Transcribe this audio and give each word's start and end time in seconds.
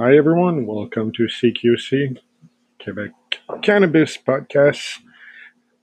Hi, 0.00 0.16
everyone. 0.16 0.64
Welcome 0.64 1.10
to 1.14 1.24
CQC, 1.24 2.18
Quebec 2.80 3.10
Cannabis 3.62 4.16
Podcast. 4.16 5.00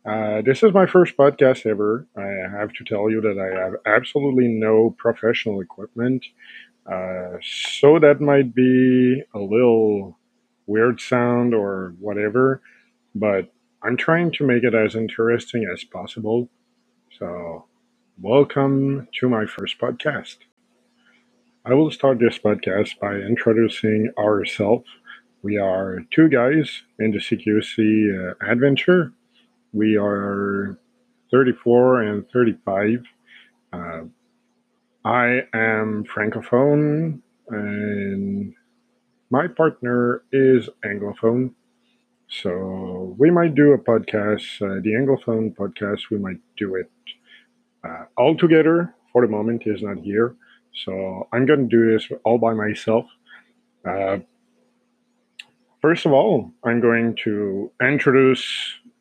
Uh, 0.06 0.42
this 0.42 0.64
is 0.64 0.74
my 0.74 0.86
first 0.86 1.18
podcast 1.18 1.66
ever. 1.66 2.08
I 2.16 2.58
have 2.58 2.72
to 2.76 2.86
tell 2.86 3.10
you 3.10 3.20
that 3.20 3.38
I 3.38 3.60
have 3.60 3.74
absolutely 3.86 4.48
no 4.48 4.96
professional 4.98 5.60
equipment. 5.60 6.26
Uh, 6.90 7.40
so 7.42 8.00
that 8.00 8.22
might 8.22 8.56
be 8.56 9.22
a 9.34 9.40
little 9.40 10.18
weird 10.66 11.02
sound 11.02 11.54
or 11.54 11.94
whatever, 12.00 12.62
but 13.16 13.52
I'm 13.84 13.98
trying 13.98 14.32
to 14.32 14.48
make 14.48 14.64
it 14.64 14.74
as 14.74 14.96
interesting 14.96 15.70
as 15.70 15.84
possible. 15.84 16.48
So, 17.20 17.66
welcome 18.22 19.10
to 19.20 19.28
my 19.28 19.46
first 19.46 19.78
podcast. 19.78 20.38
I 21.68 21.74
will 21.74 21.90
start 21.90 22.20
this 22.20 22.38
podcast 22.38 23.00
by 23.00 23.16
introducing 23.16 24.12
ourselves. 24.20 24.86
We 25.42 25.58
are 25.58 26.06
two 26.12 26.30
guys 26.30 26.84
in 27.00 27.10
the 27.10 27.18
CQC 27.18 27.80
uh, 28.14 28.52
adventure. 28.52 29.14
We 29.74 29.98
are 29.98 30.78
34 31.32 32.04
and 32.04 32.26
35. 32.32 33.04
Uh, 33.74 34.02
I 35.04 35.42
am 35.56 36.04
Francophone, 36.06 37.22
and 37.50 38.54
my 39.32 39.48
partner 39.48 40.22
is 40.32 40.70
Anglophone. 40.86 41.56
So 42.28 43.16
we 43.18 43.32
might 43.32 43.56
do 43.56 43.72
a 43.72 43.80
podcast, 43.80 44.62
uh, 44.62 44.82
the 44.84 44.92
Anglophone 44.92 45.56
podcast, 45.56 46.12
we 46.12 46.20
might 46.20 46.42
do 46.58 46.76
it 46.76 46.92
uh, 47.84 48.06
all 48.20 48.38
together. 48.38 48.94
For 49.12 49.26
the 49.26 49.32
moment, 49.32 49.64
he's 49.64 49.82
not 49.82 49.98
here. 49.98 50.36
So 50.84 51.28
I'm 51.32 51.46
going 51.46 51.70
to 51.70 51.78
do 51.78 51.92
this 51.92 52.10
all 52.24 52.38
by 52.38 52.54
myself. 52.54 53.06
Uh, 53.88 54.20
first 55.82 56.06
of 56.06 56.12
all, 56.12 56.52
I'm 56.64 56.82
going 56.82 57.16
to 57.24 57.72
introduce 57.82 58.46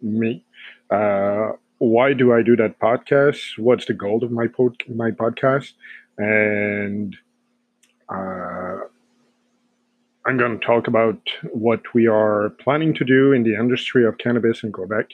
me. 0.01 0.45
Uh, 0.91 1.53
why 1.79 2.13
do 2.13 2.33
I 2.33 2.43
do 2.43 2.57
that 2.57 2.79
podcast? 2.79 3.59
What's 3.59 3.87
the 3.87 3.95
goal 3.95 4.23
of 4.23 4.31
my 4.31 4.47
pod- 4.47 4.83
my 4.95 5.11
podcast? 5.11 5.73
And 6.17 7.17
uh, 8.09 8.87
I'm 10.27 10.37
going 10.39 10.59
to 10.59 10.65
talk 10.65 10.87
about 10.87 11.19
what 11.53 11.83
we 11.93 12.07
are 12.07 12.51
planning 12.61 12.95
to 12.95 13.05
do 13.05 13.33
in 13.33 13.43
the 13.43 13.55
industry 13.55 14.07
of 14.07 14.19
cannabis 14.19 14.63
in 14.63 14.73
Quebec. 14.73 15.11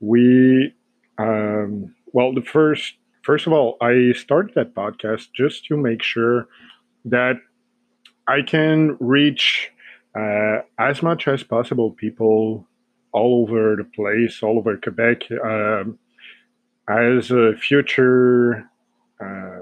We, 0.00 0.74
um, 1.18 1.94
well, 2.12 2.32
the 2.34 2.42
first 2.42 2.94
first 3.22 3.46
of 3.46 3.52
all, 3.52 3.76
I 3.80 4.12
started 4.12 4.54
that 4.54 4.74
podcast 4.74 5.28
just 5.34 5.64
to 5.66 5.76
make 5.76 6.02
sure 6.02 6.48
that 7.04 7.36
I 8.28 8.42
can 8.42 8.96
reach 9.00 9.70
uh, 10.16 10.58
as 10.78 11.02
much 11.02 11.28
as 11.28 11.42
possible 11.42 11.90
people 11.90 12.66
all 13.12 13.42
over 13.42 13.76
the 13.76 13.84
place, 13.84 14.42
all 14.42 14.58
over 14.58 14.76
Quebec, 14.76 15.22
um, 15.44 15.98
as 16.88 17.32
future 17.60 18.68
uh, 19.20 19.60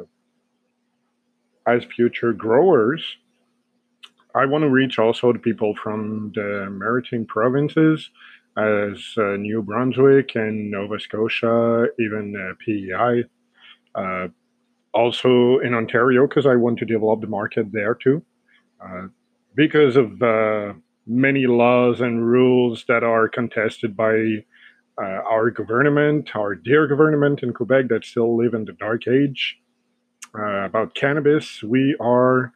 as 1.66 1.84
future 1.84 2.32
growers. 2.32 3.02
I 4.34 4.46
want 4.46 4.62
to 4.62 4.70
reach 4.70 4.98
also 4.98 5.32
the 5.32 5.38
people 5.38 5.74
from 5.74 6.32
the 6.34 6.68
maritime 6.70 7.26
provinces, 7.26 8.10
as 8.56 9.14
uh, 9.16 9.36
New 9.36 9.62
Brunswick 9.62 10.34
and 10.34 10.70
Nova 10.70 10.98
Scotia, 10.98 11.88
even 11.98 12.34
uh, 12.36 12.54
PEI. 12.64 13.24
Uh, 13.98 14.28
also 14.94 15.58
in 15.58 15.74
Ontario, 15.74 16.26
because 16.26 16.46
I 16.46 16.56
want 16.56 16.78
to 16.78 16.84
develop 16.84 17.20
the 17.20 17.26
market 17.26 17.66
there 17.72 17.94
too. 17.94 18.22
Uh, 18.82 19.08
because 19.54 19.96
of 19.96 20.22
uh, 20.22 20.72
many 21.06 21.46
laws 21.46 22.00
and 22.00 22.26
rules 22.26 22.84
that 22.88 23.02
are 23.02 23.28
contested 23.28 23.96
by 23.96 24.44
uh, 25.00 25.20
our 25.34 25.50
government, 25.50 26.30
our 26.34 26.54
dear 26.54 26.86
government 26.86 27.42
in 27.42 27.52
Quebec 27.52 27.88
that 27.88 28.04
still 28.04 28.36
live 28.36 28.54
in 28.54 28.64
the 28.64 28.72
dark 28.72 29.06
age. 29.08 29.58
Uh, 30.38 30.64
about 30.64 30.94
cannabis, 30.94 31.62
we 31.62 31.96
are 32.00 32.52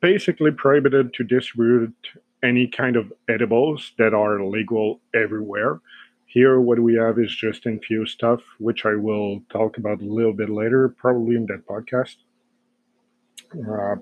basically 0.00 0.50
prohibited 0.50 1.12
to 1.14 1.24
distribute 1.24 1.94
any 2.42 2.66
kind 2.66 2.96
of 2.96 3.12
edibles 3.28 3.92
that 3.98 4.14
are 4.14 4.44
legal 4.44 5.00
everywhere. 5.14 5.80
Here, 6.30 6.60
what 6.60 6.78
we 6.78 6.94
have 6.96 7.18
is 7.18 7.34
just 7.34 7.64
infused 7.64 8.12
stuff, 8.12 8.40
which 8.58 8.84
I 8.84 8.94
will 8.94 9.40
talk 9.50 9.78
about 9.78 10.02
a 10.02 10.04
little 10.04 10.34
bit 10.34 10.50
later, 10.50 10.90
probably 10.90 11.36
in 11.36 11.46
that 11.46 11.66
podcast. 11.66 12.16
Uh, 13.54 13.96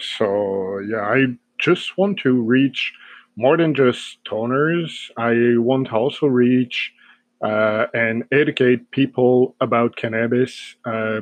so, 0.00 0.78
yeah, 0.78 1.02
I 1.02 1.26
just 1.58 1.98
want 1.98 2.18
to 2.20 2.40
reach 2.40 2.94
more 3.36 3.58
than 3.58 3.74
just 3.74 4.24
toners. 4.24 5.10
I 5.18 5.58
want 5.58 5.88
to 5.88 5.92
also 5.92 6.26
reach 6.26 6.94
uh, 7.42 7.86
and 7.92 8.24
educate 8.32 8.90
people 8.90 9.56
about 9.60 9.96
cannabis, 9.96 10.74
uh, 10.86 11.20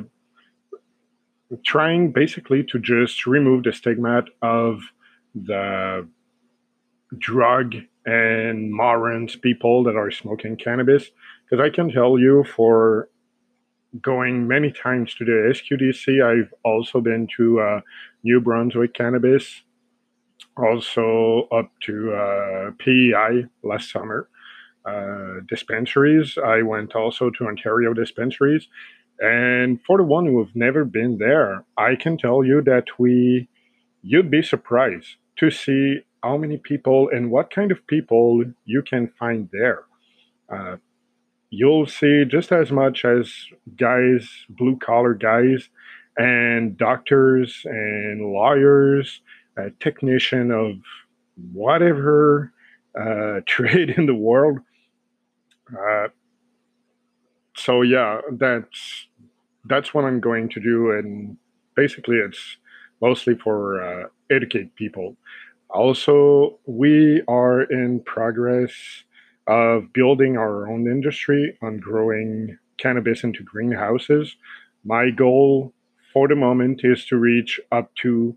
trying 1.65 2.13
basically 2.13 2.63
to 2.63 2.79
just 2.79 3.27
remove 3.27 3.63
the 3.63 3.73
stigma 3.73 4.23
of 4.41 4.79
the 5.35 6.07
drug 7.17 7.75
and 8.07 8.73
morons 8.73 9.35
people 9.35 9.83
that 9.83 9.95
are 9.95 10.09
smoking 10.09 10.55
cannabis. 10.55 11.11
Because 11.43 11.63
I 11.63 11.69
can 11.69 11.91
tell 11.91 12.17
you, 12.17 12.43
for 12.55 13.09
going 14.01 14.47
many 14.47 14.71
times 14.71 15.13
to 15.15 15.25
the 15.25 15.53
SQDC, 15.53 16.23
I've 16.23 16.53
also 16.63 17.01
been 17.01 17.27
to 17.37 17.59
uh, 17.59 17.81
New 18.23 18.39
Brunswick 18.41 18.93
Cannabis, 18.93 19.61
also 20.55 21.47
up 21.51 21.69
to 21.83 22.13
uh, 22.13 22.71
PEI 22.79 23.45
last 23.63 23.91
summer. 23.91 24.29
Uh, 24.85 25.41
dispensaries. 25.49 26.37
I 26.37 26.61
went 26.61 26.95
also 26.95 27.29
to 27.29 27.45
Ontario 27.45 27.93
dispensaries. 27.93 28.69
And 29.19 29.81
for 29.85 29.97
the 29.97 30.05
one 30.05 30.25
who 30.25 30.39
have 30.39 30.55
never 30.55 30.85
been 30.85 31.17
there, 31.17 31.65
I 31.77 31.95
can 31.95 32.17
tell 32.17 32.41
you 32.41 32.61
that 32.61 32.85
we, 32.97 33.49
you'd 34.01 34.31
be 34.31 34.41
surprised 34.41 35.17
to 35.39 35.51
see 35.51 36.03
how 36.23 36.37
many 36.37 36.57
people 36.57 37.09
and 37.09 37.31
what 37.31 37.51
kind 37.51 37.71
of 37.71 37.85
people 37.87 38.43
you 38.65 38.81
can 38.81 39.11
find 39.19 39.49
there. 39.51 39.83
Uh, 40.51 40.77
you'll 41.49 41.85
see 41.85 42.25
just 42.25 42.51
as 42.51 42.71
much 42.71 43.05
as 43.05 43.33
guys, 43.77 44.45
blue 44.49 44.77
collar 44.77 45.13
guys, 45.13 45.69
and 46.17 46.77
doctors 46.77 47.61
and 47.65 48.33
lawyers, 48.33 49.21
a 49.57 49.69
technician 49.79 50.51
of 50.51 50.77
whatever 51.53 52.51
uh, 52.99 53.41
trade 53.45 53.91
in 53.91 54.05
the 54.05 54.15
world. 54.15 54.59
Uh, 55.71 56.07
so 57.55 57.81
yeah, 57.81 58.21
that's 58.31 59.07
that's 59.65 59.93
what 59.93 60.05
I'm 60.05 60.19
going 60.19 60.49
to 60.49 60.59
do, 60.59 60.91
and 60.91 61.37
basically, 61.75 62.17
it's 62.17 62.57
mostly 63.01 63.35
for 63.35 63.81
uh, 63.81 64.07
educate 64.31 64.75
people. 64.75 65.17
Also, 65.69 66.59
we 66.65 67.21
are 67.27 67.61
in 67.63 68.01
progress 68.05 68.71
of 69.47 69.91
building 69.93 70.37
our 70.37 70.67
own 70.69 70.87
industry 70.87 71.57
on 71.61 71.77
growing 71.77 72.57
cannabis 72.77 73.23
into 73.23 73.43
greenhouses. 73.43 74.35
My 74.83 75.09
goal 75.09 75.73
for 76.13 76.27
the 76.27 76.35
moment 76.35 76.81
is 76.83 77.05
to 77.05 77.17
reach 77.17 77.59
up 77.71 77.93
to 77.95 78.35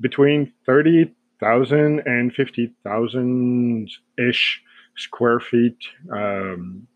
between 0.00 0.52
30,000 0.66 2.00
and 2.06 2.32
50,000 2.32 3.90
ish 4.18 4.62
square 4.96 5.40
feet 5.40 5.78
um, 6.12 6.86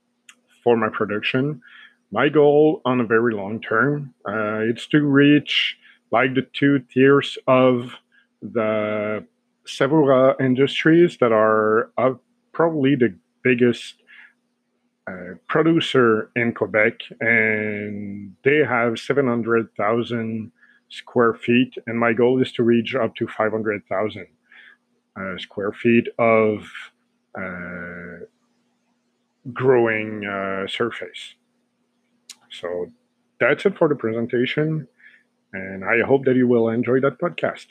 for 0.63 0.77
my 0.77 0.89
production. 0.89 1.61
My 2.11 2.29
goal 2.29 2.83
on 2.85 3.01
a 3.01 3.07
very 3.07 3.35
long 3.35 3.61
term, 3.61 4.15
uh, 4.29 4.61
it's 4.61 4.87
to 4.89 5.01
reach 5.01 5.77
like 6.11 6.35
the 6.35 6.47
two 6.53 6.81
tiers 6.93 7.39
of 7.47 7.95
the 8.43 9.25
several 9.67 10.35
industries 10.41 11.19
that 11.19 11.33
are 11.33 11.91
uh, 11.99 12.15
probably 12.53 12.95
the 12.95 13.15
biggest 13.43 13.95
uh, 15.07 15.35
producer 15.49 16.31
in 16.37 16.53
Quebec, 16.53 16.95
and 17.21 18.35
they 18.45 18.59
have 18.59 18.99
700,000 18.99 20.53
square 20.89 21.35
feet, 21.35 21.75
and 21.87 21.99
my 21.99 22.13
goal 22.13 22.41
is 22.41 22.53
to 22.53 22.63
reach 22.63 22.95
up 22.95 23.15
to 23.17 23.27
500,000 23.27 24.27
uh, 25.17 25.39
square 25.39 25.73
feet 25.73 26.07
of 26.19 26.71
uh, 27.37 28.25
growing 29.53 30.25
uh, 30.25 30.69
surface. 30.69 31.35
So 32.51 32.93
that's 33.41 33.67
it 33.67 33.77
for 33.77 33.89
the 33.89 33.95
presentation, 33.95 34.87
and 35.53 35.85
I 35.85 36.03
hope 36.07 36.27
that 36.27 36.37
you 36.37 36.47
will 36.47 36.69
enjoy 36.69 37.01
that 37.01 37.19
podcast. 37.19 37.67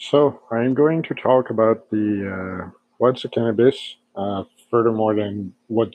So 0.00 0.40
I'm 0.50 0.72
going 0.72 1.02
to 1.04 1.14
talk 1.14 1.50
about 1.50 1.90
the 1.90 2.64
uh, 2.64 2.70
what's 2.96 3.22
a 3.26 3.28
cannabis, 3.28 3.96
uh, 4.16 4.44
furthermore 4.70 5.14
than 5.14 5.52
what 5.66 5.90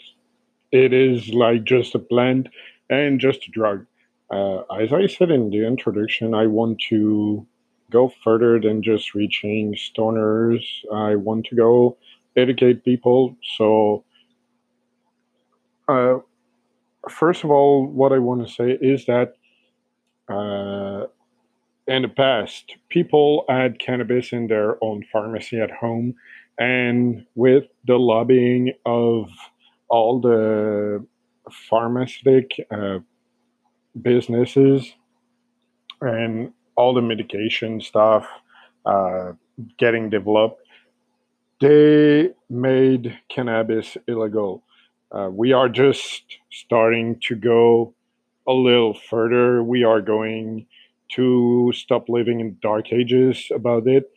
it 0.71 0.93
is 0.93 1.29
like 1.29 1.63
just 1.63 1.95
a 1.95 1.99
plant 1.99 2.47
and 2.87 3.19
just 3.19 3.47
a 3.47 3.51
drug. 3.51 3.87
Uh, 4.29 4.59
as 4.79 4.93
I 4.93 5.07
said 5.07 5.31
in 5.31 5.49
the 5.49 5.65
introduction, 5.65 6.35
I 6.35 6.45
want 6.45 6.79
to 6.89 7.47
go 7.89 8.13
further 8.23 8.59
than 8.59 8.83
just 8.83 9.15
reaching 9.15 9.73
stoners. 9.73 10.63
I 10.93 11.15
want 11.15 11.47
to 11.47 11.55
go 11.55 11.97
educate 12.37 12.85
people. 12.85 13.35
So, 13.57 14.03
uh, 15.87 16.19
first 17.09 17.43
of 17.43 17.49
all, 17.49 17.87
what 17.87 18.13
I 18.13 18.19
want 18.19 18.47
to 18.47 18.53
say 18.53 18.77
is 18.79 19.07
that 19.07 19.33
uh, 20.29 21.07
in 21.87 22.01
the 22.01 22.07
past, 22.07 22.75
people 22.89 23.45
had 23.47 23.79
cannabis 23.79 24.31
in 24.31 24.47
their 24.47 24.83
own 24.83 25.05
pharmacy 25.11 25.59
at 25.59 25.71
home, 25.71 26.15
and 26.57 27.25
with 27.35 27.65
the 27.85 27.97
lobbying 27.97 28.73
of 28.85 29.29
all 29.89 30.19
the 30.19 31.05
pharmaceutic 31.69 32.51
uh, 32.71 32.99
businesses 34.01 34.93
and 36.01 36.51
all 36.75 36.93
the 36.93 37.01
medication 37.01 37.79
stuff 37.79 38.27
uh, 38.85 39.31
getting 39.77 40.09
developed, 40.09 40.61
they 41.61 42.29
made 42.49 43.17
cannabis 43.29 43.95
illegal. 44.07 44.63
Uh, 45.11 45.29
we 45.31 45.53
are 45.53 45.69
just 45.69 46.23
starting 46.51 47.19
to 47.21 47.35
go 47.35 47.93
a 48.47 48.51
little 48.51 48.93
further. 49.09 49.63
We 49.63 49.83
are 49.83 50.01
going 50.01 50.65
to 51.13 51.71
stop 51.73 52.09
living 52.09 52.39
in 52.39 52.57
dark 52.61 52.91
ages 52.91 53.49
about 53.53 53.87
it 53.87 54.11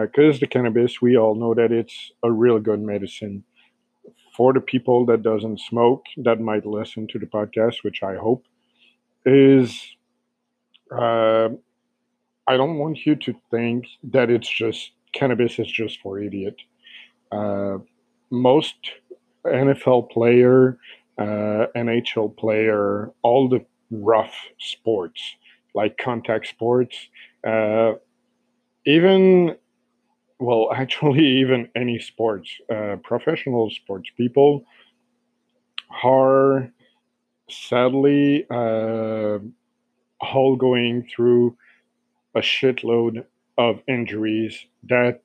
because 0.00 0.36
uh, 0.36 0.38
the 0.38 0.46
cannabis, 0.46 1.02
we 1.02 1.16
all 1.16 1.34
know 1.34 1.54
that 1.54 1.72
it's 1.72 2.12
a 2.22 2.30
real 2.30 2.58
good 2.58 2.80
medicine 2.80 3.44
for 4.36 4.52
the 4.52 4.60
people 4.60 5.04
that 5.06 5.22
doesn't 5.22 5.60
smoke 5.60 6.04
that 6.16 6.40
might 6.40 6.64
listen 6.64 7.06
to 7.08 7.18
the 7.18 7.26
podcast, 7.26 7.82
which 7.82 8.02
I 8.02 8.16
hope 8.16 8.44
is. 9.26 9.96
Uh, 10.90 11.50
I 12.46 12.56
don't 12.56 12.78
want 12.78 13.06
you 13.06 13.16
to 13.16 13.34
think 13.50 13.86
that 14.04 14.30
it's 14.30 14.48
just 14.48 14.92
cannabis 15.12 15.58
is 15.58 15.70
just 15.70 16.00
for 16.00 16.18
idiot. 16.18 16.56
Uh, 17.30 17.78
most 18.30 18.74
NFL 19.46 20.10
player, 20.10 20.78
uh, 21.18 21.66
NHL 21.76 22.36
player, 22.36 23.10
all 23.22 23.48
the 23.48 23.64
rough 23.90 24.34
sports 24.58 25.36
like 25.74 25.96
contact 25.98 26.46
sports, 26.48 26.96
uh, 27.46 27.92
even 28.86 29.56
well, 30.38 30.72
actually, 30.74 31.24
even 31.40 31.68
any 31.74 31.98
sports, 31.98 32.50
uh, 32.72 32.96
professional 33.02 33.70
sports 33.70 34.10
people 34.16 34.64
are 36.04 36.70
sadly 37.48 38.46
uh, 38.50 39.38
all 40.20 40.56
going 40.56 41.08
through 41.14 41.56
a 42.34 42.40
shitload 42.40 43.24
of 43.58 43.80
injuries 43.86 44.66
that 44.88 45.20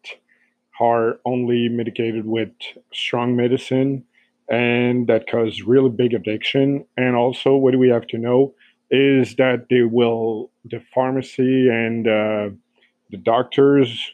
are 0.79 1.19
only 1.25 1.69
mitigated 1.69 2.25
with 2.25 2.51
strong 2.93 3.35
medicine 3.35 4.03
and 4.49 5.07
that 5.07 5.27
cause 5.29 5.61
really 5.61 5.89
big 5.89 6.13
addiction. 6.13 6.85
And 6.95 7.15
also, 7.15 7.55
what 7.55 7.71
do 7.71 7.79
we 7.79 7.89
have 7.89 8.07
to 8.07 8.17
know 8.17 8.53
is 8.89 9.35
that 9.35 9.67
they 9.69 9.81
will, 9.81 10.51
the 10.65 10.81
pharmacy 10.93 11.69
and 11.69 12.07
uh, 12.07 12.49
the 13.09 13.17
doctors 13.17 14.13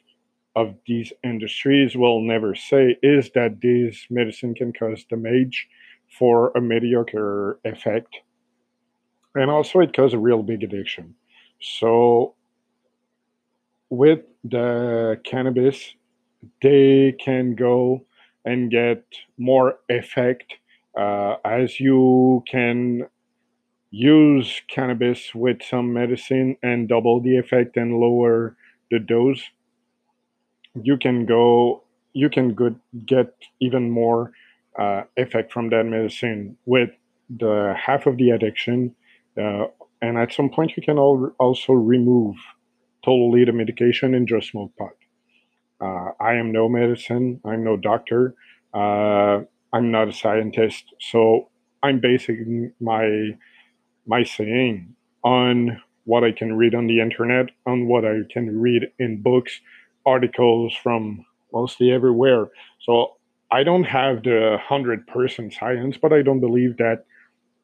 of 0.56 0.76
these 0.86 1.12
industries 1.24 1.96
will 1.96 2.22
never 2.22 2.56
say 2.56 2.98
is 3.02 3.32
that 3.34 3.62
this 3.62 4.06
medicine 4.10 4.54
can 4.54 4.72
cause 4.72 5.04
damage 5.10 5.68
for 6.18 6.52
a 6.56 6.62
mediocre 6.62 7.60
effect. 7.66 8.18
And 9.36 9.50
also, 9.50 9.80
it 9.80 9.96
causes 9.96 10.14
a 10.14 10.20
real 10.20 10.44
big 10.44 10.64
addiction. 10.64 11.16
So, 11.60 12.36
with 13.90 14.22
the 14.44 15.20
cannabis, 15.24 15.96
they 16.62 17.16
can 17.20 17.56
go 17.56 18.06
and 18.46 18.70
get 18.70 19.04
more 19.38 19.80
effect 19.90 20.54
uh, 20.98 21.38
as 21.46 21.80
you 21.80 22.44
can 22.50 23.08
use 23.94 24.64
cannabis 24.68 25.36
with 25.36 25.62
some 25.62 25.94
medicine 25.94 26.58
and 26.64 26.90
double 26.90 27.22
the 27.22 27.38
effect 27.38 27.78
and 27.78 28.00
lower 28.00 28.58
the 28.90 28.98
dose 28.98 29.44
you 30.82 30.98
can 30.98 31.28
go 31.28 31.84
you 32.14 32.28
can 32.28 32.54
good, 32.54 32.80
get 33.06 33.36
even 33.60 33.92
more 33.92 34.32
uh, 34.80 35.04
effect 35.16 35.54
from 35.54 35.70
that 35.70 35.84
medicine 35.84 36.58
with 36.66 36.90
the 37.30 37.76
half 37.78 38.08
of 38.08 38.18
the 38.18 38.32
addiction 38.32 38.96
uh, 39.40 39.66
and 40.02 40.18
at 40.18 40.34
some 40.34 40.50
point 40.50 40.72
you 40.76 40.82
can 40.82 40.98
al- 40.98 41.32
also 41.40 41.74
remove 41.74 42.36
totally 43.06 43.46
the 43.46 43.52
medication 43.52 44.16
and 44.16 44.28
just 44.28 44.50
smoke 44.50 44.72
pot. 44.76 44.96
Uh, 45.80 46.14
i 46.20 46.34
am 46.34 46.52
no 46.52 46.68
medicine 46.68 47.40
i'm 47.46 47.64
no 47.64 47.78
doctor 47.78 48.34
uh, 48.74 49.40
i'm 49.72 49.92
not 49.92 50.08
a 50.08 50.14
scientist 50.14 50.86
so 51.00 51.48
i'm 51.84 52.00
basing 52.00 52.74
my 52.80 53.30
my 54.06 54.24
saying 54.24 54.96
on 55.24 55.82
what 56.06 56.24
i 56.24 56.32
can 56.32 56.56
read 56.56 56.76
on 56.76 56.88
the 56.88 57.00
internet 57.00 57.48
on 57.66 57.88
what 57.88 58.06
i 58.06 58.20
can 58.32 58.60
read 58.60 58.84
in 59.00 59.22
books 59.22 59.62
articles 60.06 60.74
from 60.82 61.26
mostly 61.54 61.92
everywhere. 61.92 62.48
So 62.82 63.14
I 63.52 63.64
don't 63.64 63.84
have 63.84 64.24
the 64.24 64.58
100% 64.68 65.54
science, 65.54 65.98
but 66.02 66.12
I 66.12 66.22
don't 66.22 66.40
believe 66.40 66.78
that 66.78 67.06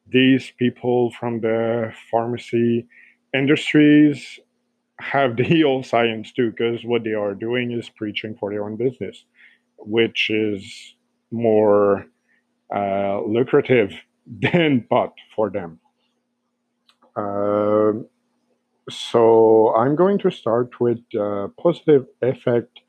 these 0.08 0.52
people 0.58 1.12
from 1.18 1.40
the 1.40 1.92
pharmacy 2.10 2.86
industries 3.34 4.38
have 5.00 5.36
the 5.36 5.64
old 5.64 5.84
science 5.86 6.32
too, 6.32 6.50
because 6.50 6.84
what 6.84 7.04
they 7.04 7.12
are 7.12 7.34
doing 7.34 7.72
is 7.72 7.90
preaching 7.90 8.36
for 8.38 8.50
their 8.50 8.64
own 8.64 8.76
business, 8.76 9.24
which 9.78 10.30
is 10.30 10.94
more 11.30 12.06
uh, 12.74 13.20
lucrative 13.22 13.92
than 14.26 14.86
pot 14.88 15.12
for 15.34 15.50
them. 15.50 15.80
Uh, 17.20 17.92
so 18.90 19.74
I'm 19.76 19.94
going 19.94 20.18
to 20.18 20.30
start 20.30 20.80
with 20.80 20.98
the 21.12 21.52
positive 21.58 22.06
effect 22.22 22.80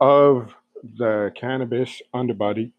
of 0.00 0.54
the 0.82 1.32
cannabis 1.34 2.00
on 2.12 2.26
the 2.26 2.34
body. 2.34 2.72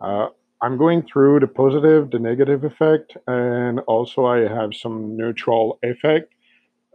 Uh, 0.00 0.28
I'm 0.62 0.76
going 0.76 1.06
through 1.10 1.40
the 1.40 1.46
positive, 1.46 2.10
the 2.10 2.18
negative 2.18 2.64
effect, 2.64 3.16
and 3.26 3.80
also 3.80 4.26
I 4.26 4.48
have 4.48 4.74
some 4.74 5.16
neutral 5.16 5.78
effect. 5.82 6.32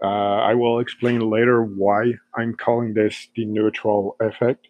Uh, 0.03 0.38
I 0.51 0.53
will 0.53 0.79
explain 0.79 1.19
later 1.29 1.63
why 1.63 2.13
I'm 2.38 2.53
calling 2.55 2.93
this 2.93 3.29
the 3.36 3.46
neutral 3.46 4.15
effect. 4.19 4.67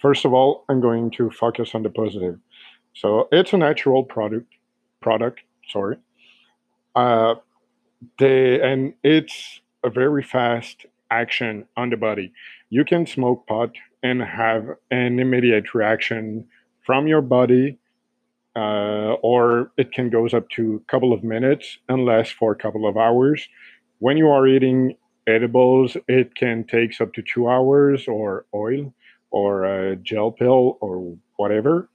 First 0.00 0.24
of 0.24 0.32
all, 0.32 0.64
I'm 0.68 0.80
going 0.80 1.10
to 1.12 1.30
focus 1.30 1.74
on 1.74 1.82
the 1.82 1.90
positive. 1.90 2.38
So 2.94 3.28
it's 3.30 3.52
a 3.52 3.58
natural 3.58 4.04
product. 4.04 4.46
Product, 5.00 5.40
sorry. 5.68 5.96
Uh, 6.94 7.36
they 8.18 8.60
and 8.60 8.94
it's 9.02 9.60
a 9.84 9.90
very 9.90 10.22
fast 10.22 10.86
action 11.10 11.66
on 11.76 11.90
the 11.90 11.96
body. 11.96 12.32
You 12.70 12.84
can 12.84 13.06
smoke 13.06 13.46
pot 13.46 13.70
and 14.02 14.22
have 14.22 14.68
an 14.90 15.18
immediate 15.18 15.74
reaction 15.74 16.46
from 16.84 17.06
your 17.06 17.20
body, 17.20 17.78
uh, 18.56 19.14
or 19.22 19.70
it 19.76 19.92
can 19.92 20.10
goes 20.10 20.32
up 20.32 20.48
to 20.50 20.76
a 20.76 20.90
couple 20.90 21.12
of 21.12 21.22
minutes 21.22 21.78
and 21.88 22.08
for 22.30 22.52
a 22.52 22.56
couple 22.56 22.88
of 22.88 22.96
hours. 22.96 23.48
When 23.98 24.16
you 24.16 24.28
are 24.30 24.46
eating 24.46 24.96
edibles, 25.26 25.96
it 26.08 26.34
can 26.34 26.64
take 26.64 26.98
up 27.00 27.12
to 27.14 27.22
two 27.22 27.48
hours, 27.48 28.08
or 28.08 28.46
oil, 28.54 28.94
or 29.30 29.64
a 29.64 29.96
gel 29.96 30.32
pill, 30.32 30.78
or 30.80 31.16
whatever. 31.36 31.88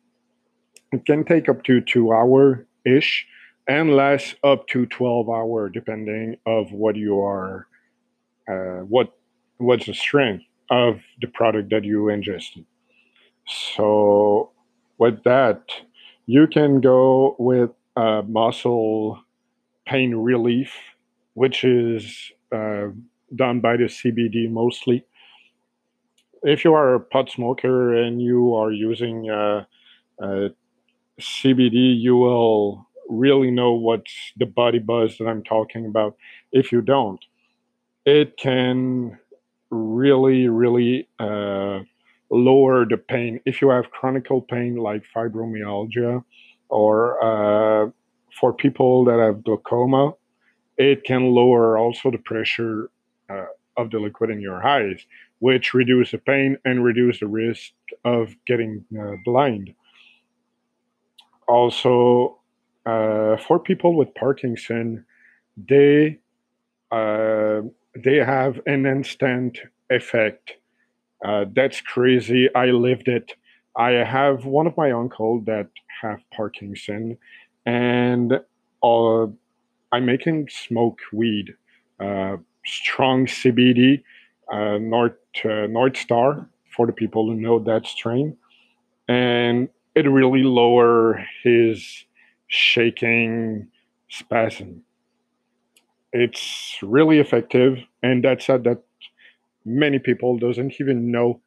It 0.92 1.06
can 1.06 1.24
take 1.26 1.50
up 1.50 1.64
to 1.64 1.82
two 1.82 2.14
hour 2.14 2.66
ish 2.86 3.26
and 3.68 3.96
last 3.96 4.36
up 4.44 4.68
to 4.68 4.86
12 4.86 5.30
hour 5.30 5.70
depending 5.70 6.38
of 6.46 6.72
what 6.72 6.96
you 6.96 7.20
are 7.20 7.68
uh, 8.48 8.84
what 8.84 9.18
what's 9.58 9.86
the 9.86 9.94
strength 9.94 10.44
of 10.70 11.00
the 11.22 11.28
product 11.28 11.70
that 11.70 11.84
you 11.84 12.10
ingested 12.10 12.66
so 13.48 14.52
with 14.98 15.24
that 15.24 15.62
you 16.26 16.48
can 16.48 16.82
go 16.82 17.36
with 17.40 17.70
uh, 17.96 18.22
muscle 18.28 19.20
pain 19.86 20.16
relief 20.16 20.74
which 21.36 21.64
is 21.64 22.32
uh, 22.52 22.88
done 23.36 23.60
by 23.60 23.78
the 23.78 23.84
cbd 23.84 24.50
mostly. 24.50 25.06
If 26.44 26.64
you 26.64 26.74
are 26.74 26.96
a 26.96 27.00
pot 27.00 27.30
smoker 27.30 27.96
and 27.96 28.22
you 28.22 28.56
are 28.56 28.72
using 28.72 29.30
uh, 29.30 29.66
uh, 30.22 30.50
cbd 31.20 32.00
you 32.00 32.18
will 32.18 32.85
really 33.10 33.52
know 33.52 33.74
what's 33.74 34.14
the 34.38 34.46
body 34.46 34.80
buzz 34.80 35.18
that 35.18 35.28
I'm 35.28 35.44
talking 35.44 35.86
about. 35.86 36.16
If 36.52 36.72
you 36.72 36.82
don't, 36.82 37.24
it 38.06 38.38
can 38.38 39.18
really, 39.70 40.48
really 40.48 41.08
uh, 41.20 41.80
lower 42.30 42.86
the 42.86 42.98
pain. 42.98 43.40
If 43.46 43.62
you 43.62 43.70
have 43.70 43.92
chronic 43.92 44.28
pain 44.50 44.78
like 44.78 45.04
fibromyalgia 45.16 46.24
or 46.70 47.24
uh, 47.24 47.90
for 48.40 48.54
people 48.54 49.06
that 49.06 49.20
have 49.20 49.44
glaucoma, 49.44 50.14
it 50.78 51.04
can 51.04 51.32
lower 51.32 51.78
also 51.78 52.12
the 52.12 52.18
pressure 52.18 52.90
uh, 53.30 53.46
of 53.78 53.92
the 53.92 54.00
liquid 54.00 54.30
in 54.30 54.42
your 54.42 54.66
eyes, 54.66 55.06
which 55.40 55.74
reduce 55.74 56.12
the 56.12 56.18
pain 56.18 56.58
and 56.66 56.84
reduce 56.84 57.20
the 57.20 57.28
risk 57.28 57.72
of 58.04 58.36
getting 58.46 58.84
uh, 59.00 59.14
blind. 59.24 59.74
Also, 61.48 62.40
uh, 62.86 63.38
for 63.38 63.60
people 63.60 63.96
with 63.96 64.14
Parkinson, 64.16 65.06
they 65.58 66.20
uh, 66.92 67.62
they 67.96 68.18
have 68.18 68.60
an 68.66 68.86
instant 68.86 69.60
effect. 69.90 70.54
Uh, 71.24 71.46
that's 71.56 71.82
crazy. 71.82 72.54
I 72.54 72.68
lived 72.68 73.08
it. 73.08 73.34
I 73.76 73.92
have 73.92 74.46
one 74.46 74.68
of 74.68 74.78
my 74.78 74.92
uncle 74.92 75.42
that 75.42 75.68
have 76.02 76.20
Parkinson, 76.32 77.18
and 77.66 78.40
uh, 78.84 79.24
I'm 79.92 80.06
making 80.06 80.50
smoke 80.50 81.00
weed, 81.12 81.56
uh, 82.00 82.38
strong 82.66 83.26
CBD, 83.26 84.04
uh, 84.52 84.78
North 84.78 85.14
North 85.44 85.98
Star 85.98 86.48
for 86.76 86.86
the 86.86 86.94
people 86.94 87.28
who 87.28 87.36
know 87.36 87.60
that 87.60 87.88
strain, 87.88 88.38
and 89.08 89.70
it 89.96 90.10
really 90.10 90.44
lower 90.44 91.26
his 91.44 92.06
shaking 92.56 93.68
spasm. 94.10 94.84
It's 96.14 96.78
really 96.82 97.20
effective, 97.20 97.80
and 98.02 98.24
that's 98.24 98.46
said 98.46 98.64
that 98.64 98.82
many 99.66 100.00
people 100.00 100.38
doesn't 100.38 100.74
even 100.80 101.12
know 101.12 101.42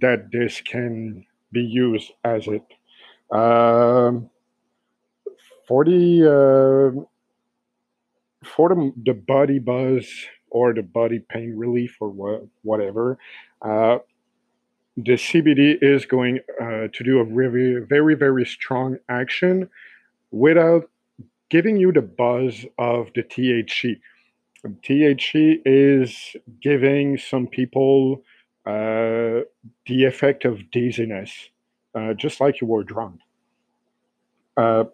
that 0.00 0.30
this 0.32 0.60
can 0.62 1.24
be 1.52 1.60
used 1.60 2.10
as 2.24 2.48
it. 2.48 2.64
Um, 3.36 4.30
for 5.68 5.84
the 5.84 6.24
uh, 6.24 7.00
for 8.46 8.68
the, 8.70 8.92
the 9.04 9.14
body 9.14 9.58
buzz 9.58 10.06
or 10.50 10.72
the 10.72 10.82
body 10.82 11.18
pain 11.18 11.54
relief 11.56 11.96
or 12.00 12.08
what, 12.08 12.46
whatever, 12.62 13.18
uh, 13.62 13.98
the 14.96 15.12
CBD 15.12 15.76
is 15.82 16.06
going 16.06 16.38
uh, 16.60 16.88
to 16.92 17.04
do 17.04 17.18
a 17.18 17.24
very, 17.24 17.84
very, 17.84 18.14
very 18.14 18.46
strong 18.46 18.96
action 19.08 19.68
without 20.30 20.88
giving 21.50 21.76
you 21.76 21.92
the 21.92 22.02
buzz 22.02 22.64
of 22.78 23.10
the 23.14 23.22
THC. 23.22 24.00
THC 24.82 25.60
is 25.64 26.34
giving 26.60 27.18
some 27.18 27.46
people 27.46 28.22
uh, 28.66 29.46
the 29.86 30.04
effect 30.04 30.44
of 30.44 30.70
dizziness, 30.72 31.50
uh, 31.94 32.14
just 32.14 32.40
like 32.40 32.60
you 32.60 32.66
were 32.66 32.82
drunk. 32.82 33.20
Uh, 34.56 34.84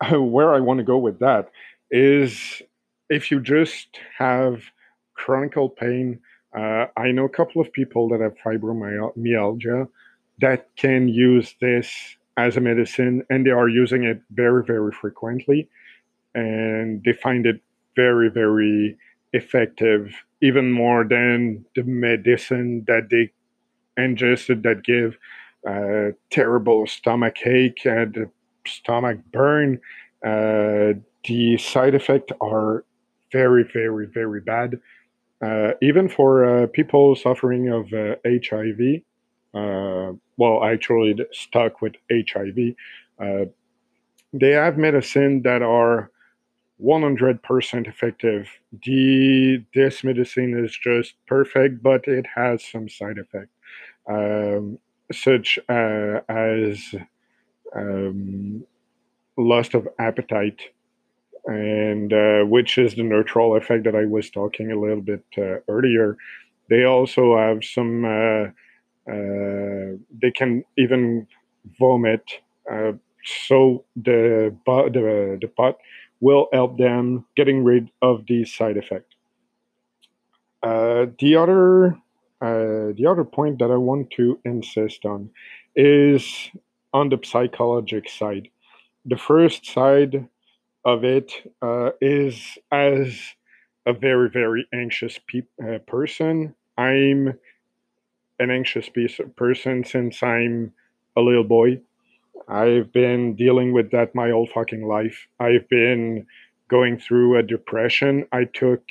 where 0.12 0.54
I 0.54 0.60
want 0.60 0.78
to 0.78 0.84
go 0.84 0.98
with 0.98 1.20
that 1.20 1.50
is 1.90 2.62
if 3.08 3.30
you 3.30 3.40
just 3.40 3.98
have 4.16 4.62
chronic 5.14 5.54
pain, 5.76 6.20
uh, 6.56 6.86
I 6.96 7.12
know 7.12 7.24
a 7.24 7.28
couple 7.28 7.60
of 7.60 7.72
people 7.72 8.08
that 8.08 8.20
have 8.20 8.34
fibromyalgia 8.44 9.88
that 10.40 10.68
can 10.76 11.08
use 11.08 11.54
this 11.60 12.16
as 12.38 12.56
a 12.56 12.60
medicine, 12.60 13.24
and 13.28 13.44
they 13.44 13.50
are 13.50 13.68
using 13.68 14.04
it 14.04 14.22
very, 14.30 14.62
very 14.64 14.92
frequently, 14.92 15.68
and 16.34 17.02
they 17.04 17.12
find 17.12 17.44
it 17.44 17.60
very, 17.96 18.30
very 18.30 18.96
effective, 19.32 20.14
even 20.40 20.70
more 20.70 21.04
than 21.04 21.64
the 21.74 21.82
medicine 21.82 22.84
that 22.86 23.08
they 23.10 23.32
ingested 24.00 24.62
that 24.62 24.84
give 24.84 25.18
uh, 25.68 26.12
terrible 26.30 26.86
stomach 26.86 27.44
ache 27.44 27.84
and 27.84 28.30
stomach 28.64 29.18
burn. 29.32 29.80
Uh, 30.24 30.94
the 31.24 31.58
side 31.58 31.96
effects 31.96 32.32
are 32.40 32.84
very, 33.32 33.64
very, 33.64 34.06
very 34.06 34.40
bad. 34.40 34.80
Uh, 35.42 35.72
even 35.82 36.08
for 36.08 36.44
uh, 36.44 36.66
people 36.68 37.16
suffering 37.16 37.68
of 37.68 37.90
HIV, 37.90 38.80
uh, 38.80 39.07
well, 39.52 40.64
actually 40.64 41.16
stuck 41.32 41.80
with 41.80 41.94
HIV, 42.10 42.74
uh, 43.20 43.46
they 44.32 44.50
have 44.50 44.76
medicine 44.76 45.42
that 45.42 45.62
are 45.62 46.10
100% 46.82 47.88
effective. 47.88 48.48
The 48.84 49.64
this 49.74 50.04
medicine 50.04 50.64
is 50.64 50.76
just 50.76 51.14
perfect, 51.26 51.82
but 51.82 52.06
it 52.06 52.26
has 52.34 52.64
some 52.64 52.88
side 52.88 53.18
effects, 53.18 53.52
um, 54.08 54.78
such 55.10 55.58
uh, 55.68 56.20
as 56.28 56.94
um, 57.74 58.64
loss 59.36 59.74
of 59.74 59.88
appetite 59.98 60.60
and 61.46 62.12
uh, 62.12 62.42
which 62.44 62.76
is 62.76 62.94
the 62.94 63.02
neutral 63.02 63.56
effect 63.56 63.84
that 63.84 63.94
I 63.96 64.04
was 64.04 64.28
talking 64.30 64.70
a 64.70 64.78
little 64.78 65.00
bit 65.00 65.24
uh, 65.38 65.60
earlier. 65.68 66.16
They 66.68 66.84
also 66.84 67.36
have 67.38 67.64
some. 67.64 68.52
Uh, 69.08 69.12
uh 69.12 69.96
they 70.22 70.30
can 70.30 70.64
even 70.76 71.26
vomit, 71.78 72.22
uh, 72.70 72.92
so 73.24 73.84
the 73.96 74.54
the 74.66 75.38
the 75.40 75.48
pot 75.48 75.78
will 76.20 76.48
help 76.52 76.78
them 76.78 77.24
getting 77.36 77.64
rid 77.64 77.90
of 78.02 78.24
these 78.26 78.54
side 78.54 78.76
effect. 78.76 79.14
Uh, 80.62 81.06
the 81.18 81.36
other 81.36 81.96
the 82.40 83.06
other 83.08 83.24
point 83.24 83.58
that 83.58 83.70
I 83.70 83.76
want 83.76 84.10
to 84.12 84.38
insist 84.44 85.04
on 85.04 85.30
is 85.76 86.50
on 86.92 87.08
the 87.08 87.18
psychological 87.24 88.10
side. 88.10 88.48
The 89.04 89.16
first 89.16 89.66
side 89.66 90.28
of 90.84 91.04
it 91.04 91.32
uh, 91.62 91.90
is 92.00 92.58
as 92.72 93.34
a 93.86 93.92
very 93.92 94.30
very 94.30 94.66
anxious 94.72 95.18
pe- 95.26 95.42
uh, 95.62 95.78
person 95.86 96.54
i'm 96.76 97.34
an 98.38 98.50
anxious 98.50 98.88
piece 98.88 99.18
of 99.18 99.34
person 99.36 99.84
since 99.84 100.22
i'm 100.22 100.72
a 101.16 101.20
little 101.20 101.44
boy. 101.44 101.80
I've 102.46 102.92
been 102.92 103.34
dealing 103.34 103.72
with 103.72 103.90
that 103.90 104.14
my 104.14 104.30
whole 104.30 104.46
fucking 104.46 104.86
life. 104.86 105.26
I've 105.40 105.68
been 105.68 106.26
going 106.68 106.98
through 106.98 107.36
a 107.36 107.42
depression. 107.42 108.26
I 108.32 108.44
took 108.44 108.82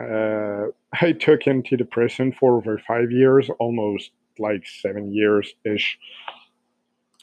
uh, 0.00 0.68
i 1.00 1.12
took 1.12 1.42
antidepressant 1.42 2.36
for 2.36 2.56
over 2.56 2.78
five 2.78 3.10
years 3.10 3.50
almost 3.58 4.10
like 4.38 4.66
seven 4.66 5.12
years 5.12 5.52
ish 5.64 5.98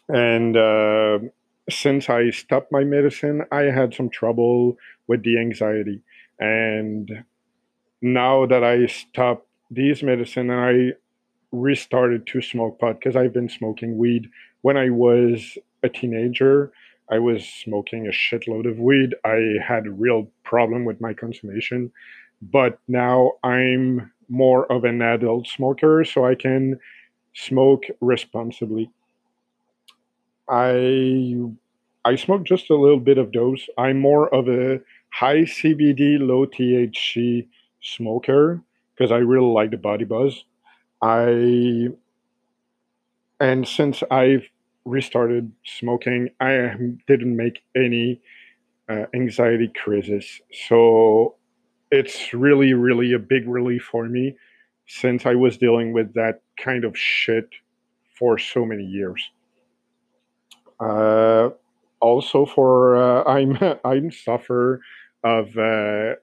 and 0.10 0.58
uh, 0.58 1.20
since 1.70 2.10
I 2.10 2.32
stopped 2.32 2.72
my 2.72 2.84
medicine, 2.84 3.44
I 3.52 3.64
had 3.64 3.94
some 3.94 4.10
trouble 4.10 4.78
with 5.08 5.24
the 5.24 5.40
anxiety. 5.40 6.02
And 6.40 7.24
now 8.02 8.48
that 8.48 8.64
I 8.64 8.88
stopped 8.88 9.48
these 9.70 10.02
medicine 10.02 10.50
and 10.50 10.60
I 10.60 10.94
restarted 11.52 12.28
to 12.28 12.42
smoke 12.42 12.80
pot 12.80 13.00
because 13.00 13.16
I've 13.16 13.34
been 13.34 13.50
smoking 13.50 13.98
weed 13.98 14.30
when 14.62 14.78
I 14.78 14.90
was 14.90 15.58
a 15.84 15.90
teenager. 15.90 16.72
I 17.12 17.20
was 17.20 17.46
smoking 17.46 18.08
a 18.08 18.12
shitload 18.12 18.70
of 18.70 18.80
weed. 18.80 19.16
I 19.26 19.56
had 19.66 19.88
a 19.88 19.92
real 19.92 20.30
problem 20.44 20.86
with 20.86 21.02
my 21.02 21.14
consumption, 21.14 21.92
but 22.42 22.80
now 22.88 23.34
I'm 23.44 24.12
more 24.30 24.72
of 24.72 24.84
an 24.84 25.02
adult 25.02 25.48
smoker, 25.48 26.06
so 26.06 26.26
I 26.26 26.36
can 26.36 26.80
smoke 27.34 27.84
responsibly. 28.00 28.92
I 30.48 31.36
I 32.06 32.16
smoke 32.16 32.44
just 32.44 32.70
a 32.70 32.76
little 32.76 33.00
bit 33.00 33.18
of 33.18 33.32
those. 33.32 33.68
I'm 33.78 34.00
more 34.00 34.34
of 34.34 34.48
a 34.48 34.80
high 35.12 35.42
CBD, 35.42 36.20
low 36.20 36.46
THC 36.46 37.48
smoker 37.82 38.62
because 38.96 39.12
I 39.12 39.18
really 39.18 39.52
like 39.52 39.72
the 39.72 39.78
body 39.78 40.06
buzz. 40.06 40.44
I 41.02 41.90
and 43.40 43.68
since 43.68 44.04
I've 44.12 44.44
restarted 44.86 45.52
smoking, 45.64 46.30
I 46.42 46.74
didn't 47.08 47.36
make 47.36 47.62
any 47.76 48.22
uh, 48.90 49.06
anxiety 49.14 49.72
crisis. 49.82 50.42
So 50.68 51.36
it's 51.92 52.34
really, 52.34 52.74
really 52.74 53.14
a 53.14 53.20
big 53.20 53.48
relief 53.48 53.84
for 53.84 54.08
me 54.08 54.36
since 54.88 55.26
I 55.26 55.36
was 55.36 55.58
dealing 55.58 55.94
with 55.94 56.14
that 56.16 56.42
kind 56.58 56.84
of 56.84 56.98
shit 56.98 57.48
for 58.18 58.38
so 58.38 58.66
many 58.66 58.84
years. 58.84 59.22
Uh, 60.80 61.50
also, 62.02 62.46
for 62.46 62.96
uh, 62.96 63.24
I'm 63.28 63.58
I'm 63.86 64.12
suffer 64.12 64.82
of 65.24 65.56
uh, 65.58 66.16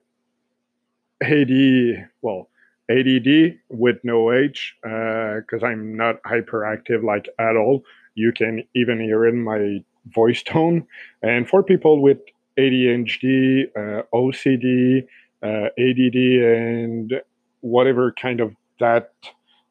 AD, 1.21 2.09
well, 2.21 2.49
ADD 2.89 3.59
with 3.69 3.97
no 4.03 4.31
age 4.31 4.75
because 4.81 5.63
uh, 5.63 5.67
I'm 5.67 5.95
not 5.95 6.21
hyperactive 6.23 7.03
like 7.03 7.27
at 7.39 7.55
all. 7.55 7.83
You 8.15 8.31
can 8.31 8.63
even 8.75 8.99
hear 8.99 9.25
in 9.25 9.43
my 9.43 9.79
voice 10.13 10.41
tone. 10.43 10.87
And 11.21 11.47
for 11.47 11.63
people 11.63 12.01
with 12.01 12.19
ADHD, 12.57 13.65
uh, 13.75 14.03
OCD, 14.13 15.05
uh, 15.43 15.69
ADD, 15.77 16.15
and 16.15 17.21
whatever 17.61 18.13
kind 18.19 18.39
of 18.39 18.55
that 18.79 19.11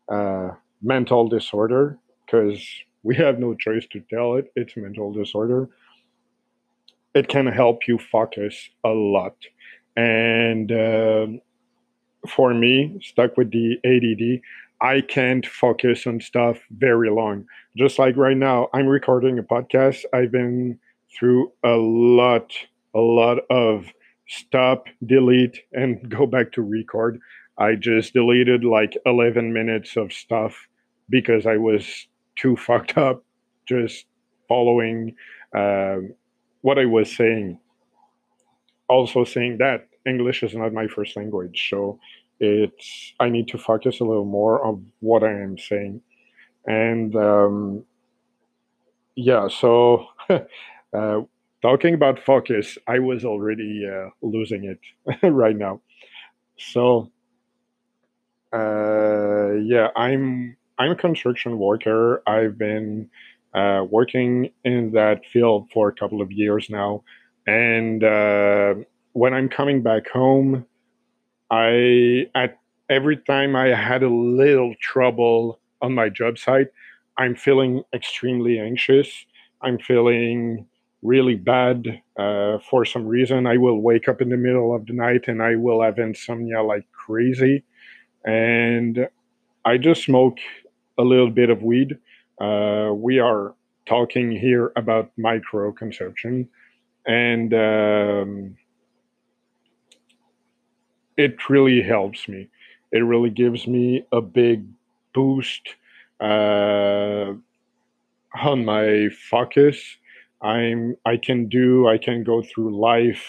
uh, 0.08 0.50
mental 0.82 1.28
disorder, 1.28 1.98
because 2.24 2.64
we 3.02 3.16
have 3.16 3.38
no 3.38 3.54
choice 3.54 3.86
to 3.92 4.00
tell 4.10 4.34
it. 4.34 4.52
It's 4.54 4.76
mental 4.76 5.12
disorder. 5.12 5.68
It 7.14 7.28
can 7.28 7.46
help 7.46 7.88
you 7.88 7.98
focus 7.98 8.68
a 8.84 8.90
lot. 8.90 9.36
And 9.96 10.70
um, 10.70 11.40
for 12.26 12.52
me, 12.54 12.98
stuck 13.02 13.36
with 13.36 13.50
the 13.50 13.78
ADD, 13.84 14.42
I 14.80 15.00
can't 15.00 15.46
focus 15.46 16.06
on 16.06 16.20
stuff 16.20 16.58
very 16.70 17.10
long. 17.10 17.46
Just 17.76 17.98
like 17.98 18.16
right 18.16 18.36
now, 18.36 18.68
I'm 18.74 18.86
recording 18.86 19.38
a 19.38 19.42
podcast. 19.42 20.04
I've 20.12 20.30
been 20.30 20.78
through 21.16 21.52
a 21.64 21.76
lot, 21.76 22.52
a 22.94 22.98
lot 23.00 23.38
of 23.48 23.86
stop, 24.28 24.86
delete, 25.04 25.60
and 25.72 26.08
go 26.10 26.26
back 26.26 26.52
to 26.52 26.62
record. 26.62 27.18
I 27.58 27.74
just 27.74 28.12
deleted 28.12 28.64
like 28.64 28.96
11 29.06 29.52
minutes 29.52 29.96
of 29.96 30.12
stuff 30.12 30.68
because 31.08 31.46
I 31.46 31.56
was 31.56 32.06
too 32.36 32.56
fucked 32.66 32.98
up 32.98 33.24
just 33.66 34.06
following 34.46 35.14
uh, 35.54 35.96
what 36.60 36.78
I 36.78 36.84
was 36.84 37.14
saying. 37.14 37.58
Also, 38.88 39.24
saying 39.24 39.58
that 39.58 39.88
English 40.06 40.42
is 40.42 40.54
not 40.54 40.72
my 40.72 40.86
first 40.88 41.16
language, 41.16 41.68
so 41.70 41.98
it's 42.40 43.14
I 43.20 43.28
need 43.28 43.48
to 43.48 43.58
focus 43.58 44.00
a 44.00 44.04
little 44.04 44.24
more 44.24 44.64
on 44.64 44.86
what 45.00 45.22
I 45.24 45.32
am 45.32 45.58
saying, 45.58 46.02
and 46.66 47.14
um, 47.16 47.84
yeah. 49.14 49.48
So, 49.48 50.06
uh, 50.30 51.20
talking 51.62 51.94
about 51.94 52.18
focus, 52.18 52.78
I 52.86 52.98
was 52.98 53.24
already 53.24 53.86
uh, 53.86 54.10
losing 54.22 54.64
it 54.64 54.80
right 55.22 55.56
now. 55.56 55.80
So, 56.58 57.10
uh, 58.52 59.52
yeah, 59.62 59.88
I'm 59.96 60.56
I'm 60.78 60.92
a 60.92 60.96
construction 60.96 61.58
worker. 61.58 62.22
I've 62.26 62.58
been 62.58 63.10
uh, 63.54 63.84
working 63.88 64.50
in 64.64 64.92
that 64.92 65.24
field 65.32 65.70
for 65.72 65.88
a 65.88 65.92
couple 65.94 66.20
of 66.20 66.30
years 66.32 66.68
now, 66.70 67.02
and 67.46 68.02
uh, 68.04 68.74
when 69.16 69.32
I'm 69.32 69.48
coming 69.48 69.80
back 69.80 70.10
home, 70.10 70.66
I 71.50 72.26
at 72.34 72.58
every 72.90 73.16
time 73.16 73.56
I 73.56 73.68
had 73.68 74.02
a 74.02 74.10
little 74.10 74.74
trouble 74.78 75.58
on 75.80 75.94
my 75.94 76.10
job 76.10 76.36
site, 76.36 76.68
I'm 77.16 77.34
feeling 77.34 77.82
extremely 77.94 78.60
anxious. 78.60 79.08
I'm 79.62 79.78
feeling 79.78 80.66
really 81.00 81.34
bad 81.34 82.02
uh, 82.18 82.58
for 82.68 82.84
some 82.84 83.06
reason. 83.06 83.46
I 83.46 83.56
will 83.56 83.80
wake 83.80 84.06
up 84.06 84.20
in 84.20 84.28
the 84.28 84.36
middle 84.36 84.76
of 84.76 84.84
the 84.84 84.92
night 84.92 85.28
and 85.28 85.42
I 85.42 85.56
will 85.56 85.80
have 85.82 85.98
insomnia 85.98 86.62
like 86.62 86.84
crazy. 86.92 87.64
And 88.26 89.08
I 89.64 89.78
just 89.78 90.04
smoke 90.04 90.36
a 90.98 91.02
little 91.02 91.30
bit 91.30 91.48
of 91.48 91.62
weed. 91.62 91.96
Uh, 92.38 92.90
we 92.92 93.18
are 93.18 93.54
talking 93.88 94.30
here 94.30 94.72
about 94.76 95.10
micro 95.16 95.72
consumption. 95.72 96.50
And 97.06 97.54
um, 97.54 98.56
it 101.16 101.48
really 101.48 101.82
helps 101.82 102.28
me. 102.28 102.48
It 102.92 102.98
really 102.98 103.30
gives 103.30 103.66
me 103.66 104.04
a 104.12 104.20
big 104.20 104.64
boost 105.14 105.74
uh, 106.20 107.32
on 108.34 108.64
my 108.64 109.08
focus. 109.30 109.82
I'm 110.42 110.96
I 111.04 111.16
can 111.16 111.48
do 111.48 111.88
I 111.88 111.98
can 111.98 112.22
go 112.22 112.42
through 112.42 112.78
life 112.78 113.24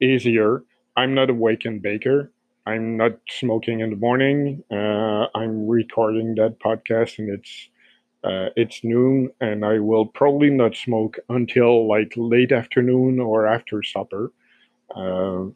easier. 0.00 0.62
I'm 0.96 1.14
not 1.14 1.30
a 1.30 1.34
wake 1.34 1.64
and 1.64 1.82
baker. 1.82 2.30
I'm 2.66 2.96
not 2.96 3.12
smoking 3.28 3.80
in 3.80 3.90
the 3.90 3.96
morning. 3.96 4.64
Uh, 4.70 5.26
I'm 5.34 5.68
recording 5.68 6.34
that 6.36 6.58
podcast 6.58 7.18
and 7.18 7.30
it's 7.30 7.68
uh, 8.24 8.48
it's 8.56 8.82
noon 8.82 9.30
and 9.40 9.64
I 9.64 9.78
will 9.78 10.06
probably 10.06 10.50
not 10.50 10.74
smoke 10.74 11.18
until 11.28 11.88
like 11.88 12.12
late 12.16 12.52
afternoon 12.52 13.20
or 13.20 13.46
after 13.46 13.82
supper. 13.82 14.32
Uh, 14.94 15.46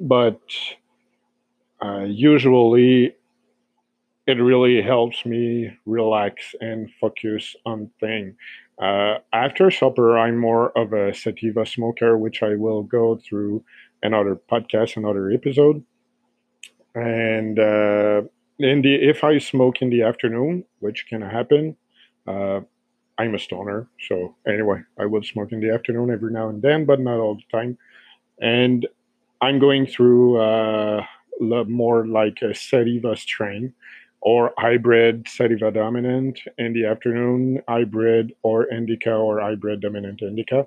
but 0.00 0.40
uh, 1.82 2.04
usually 2.04 3.14
it 4.26 4.34
really 4.34 4.80
helps 4.80 5.24
me 5.26 5.70
relax 5.86 6.54
and 6.60 6.90
focus 7.00 7.54
on 7.66 7.90
things. 8.00 8.34
Uh, 8.80 9.18
after 9.32 9.70
supper, 9.70 10.18
I'm 10.18 10.38
more 10.38 10.76
of 10.78 10.92
a 10.92 11.14
sativa 11.14 11.66
smoker, 11.66 12.16
which 12.16 12.42
I 12.42 12.56
will 12.56 12.82
go 12.82 13.16
through 13.16 13.62
another 14.02 14.40
podcast, 14.50 14.96
another 14.96 15.30
episode. 15.30 15.84
And 16.94 17.58
uh, 17.58 18.22
in 18.58 18.82
the 18.82 18.94
if 18.94 19.22
I 19.22 19.38
smoke 19.38 19.82
in 19.82 19.90
the 19.90 20.02
afternoon, 20.02 20.64
which 20.80 21.06
can 21.08 21.20
happen, 21.22 21.76
uh, 22.26 22.60
I'm 23.18 23.34
a 23.34 23.38
stoner. 23.38 23.86
So 24.08 24.34
anyway, 24.46 24.80
I 24.98 25.06
will 25.06 25.22
smoke 25.22 25.52
in 25.52 25.60
the 25.60 25.70
afternoon 25.70 26.10
every 26.10 26.32
now 26.32 26.48
and 26.48 26.62
then, 26.62 26.86
but 26.86 27.00
not 27.00 27.18
all 27.18 27.34
the 27.34 27.58
time. 27.58 27.76
And 28.40 28.86
I'm 29.42 29.58
going 29.58 29.86
through 29.86 30.40
uh, 30.40 31.04
more 31.40 32.06
like 32.06 32.42
a 32.42 32.54
sativa 32.54 33.16
strain 33.16 33.72
or 34.20 34.52
hybrid 34.58 35.26
sativa 35.28 35.70
dominant 35.70 36.40
in 36.58 36.74
the 36.74 36.84
afternoon, 36.84 37.62
hybrid 37.66 38.34
or 38.42 38.70
indica 38.70 39.12
or 39.12 39.40
hybrid 39.40 39.80
dominant 39.80 40.20
indica. 40.20 40.66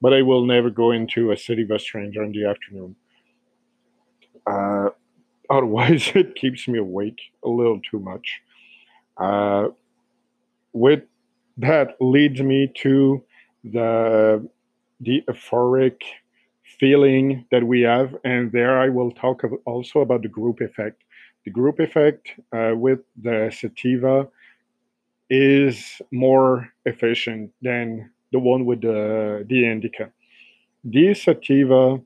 But 0.00 0.14
I 0.14 0.22
will 0.22 0.44
never 0.46 0.70
go 0.70 0.90
into 0.90 1.30
a 1.32 1.36
sativa 1.36 1.78
strain 1.78 2.10
during 2.12 2.32
the 2.32 2.46
afternoon. 2.46 2.96
Uh, 4.46 4.90
otherwise, 5.50 6.10
it 6.14 6.34
keeps 6.34 6.66
me 6.66 6.78
awake 6.78 7.20
a 7.44 7.48
little 7.48 7.80
too 7.90 7.98
much. 7.98 8.40
Uh, 9.18 9.68
with 10.72 11.02
that 11.58 11.96
leads 12.00 12.40
me 12.40 12.72
to 12.74 13.22
the 13.62 14.48
the 15.00 15.22
euphoric 15.28 16.00
feeling 16.84 17.46
that 17.50 17.64
we 17.64 17.80
have. 17.80 18.14
And 18.24 18.52
there 18.52 18.78
I 18.78 18.90
will 18.90 19.10
talk 19.10 19.42
also 19.64 20.00
about 20.00 20.20
the 20.20 20.28
group 20.28 20.60
effect. 20.60 21.02
The 21.46 21.50
group 21.50 21.80
effect 21.80 22.28
uh, 22.52 22.72
with 22.76 23.00
the 23.22 23.50
sativa 23.58 24.28
is 25.30 26.02
more 26.12 26.68
efficient 26.84 27.52
than 27.62 28.10
the 28.32 28.38
one 28.38 28.66
with 28.66 28.82
the, 28.82 29.46
the 29.48 29.64
indica. 29.66 30.12
The 30.84 31.14
sativa 31.14 32.02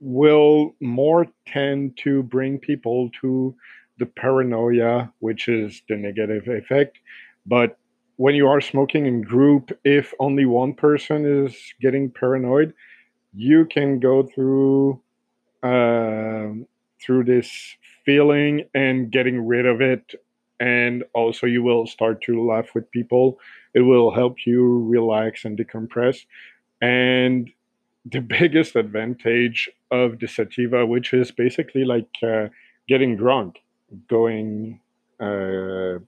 will 0.00 0.74
more 0.80 1.26
tend 1.46 1.96
to 2.04 2.22
bring 2.24 2.58
people 2.58 3.08
to 3.22 3.56
the 3.98 4.04
paranoia, 4.04 5.10
which 5.20 5.48
is 5.48 5.80
the 5.88 5.96
negative 5.96 6.48
effect. 6.48 6.98
But 7.46 7.78
when 8.16 8.34
you 8.34 8.46
are 8.46 8.60
smoking 8.60 9.06
in 9.06 9.22
group, 9.22 9.72
if 9.84 10.12
only 10.20 10.44
one 10.44 10.74
person 10.74 11.46
is 11.46 11.56
getting 11.80 12.10
paranoid, 12.10 12.74
you 13.34 13.66
can 13.66 13.98
go 13.98 14.22
through 14.22 15.00
uh, 15.62 16.48
through 17.00 17.24
this 17.24 17.76
feeling 18.04 18.64
and 18.74 19.10
getting 19.10 19.46
rid 19.46 19.66
of 19.66 19.80
it. 19.80 20.14
And 20.60 21.04
also 21.14 21.46
you 21.46 21.62
will 21.62 21.86
start 21.86 22.22
to 22.22 22.46
laugh 22.46 22.74
with 22.74 22.90
people. 22.90 23.38
It 23.74 23.80
will 23.80 24.12
help 24.12 24.46
you 24.46 24.84
relax 24.84 25.44
and 25.44 25.58
decompress. 25.58 26.24
And 26.80 27.50
the 28.04 28.20
biggest 28.38 28.76
advantage 28.76 29.70
of 29.90 30.18
the 30.18 30.26
sativa 30.26 30.86
which 30.86 31.12
is 31.12 31.30
basically 31.30 31.84
like 31.84 32.08
uh, 32.22 32.48
getting 32.88 33.16
drunk 33.16 33.58
going 34.08 34.80
uh, 35.20 35.98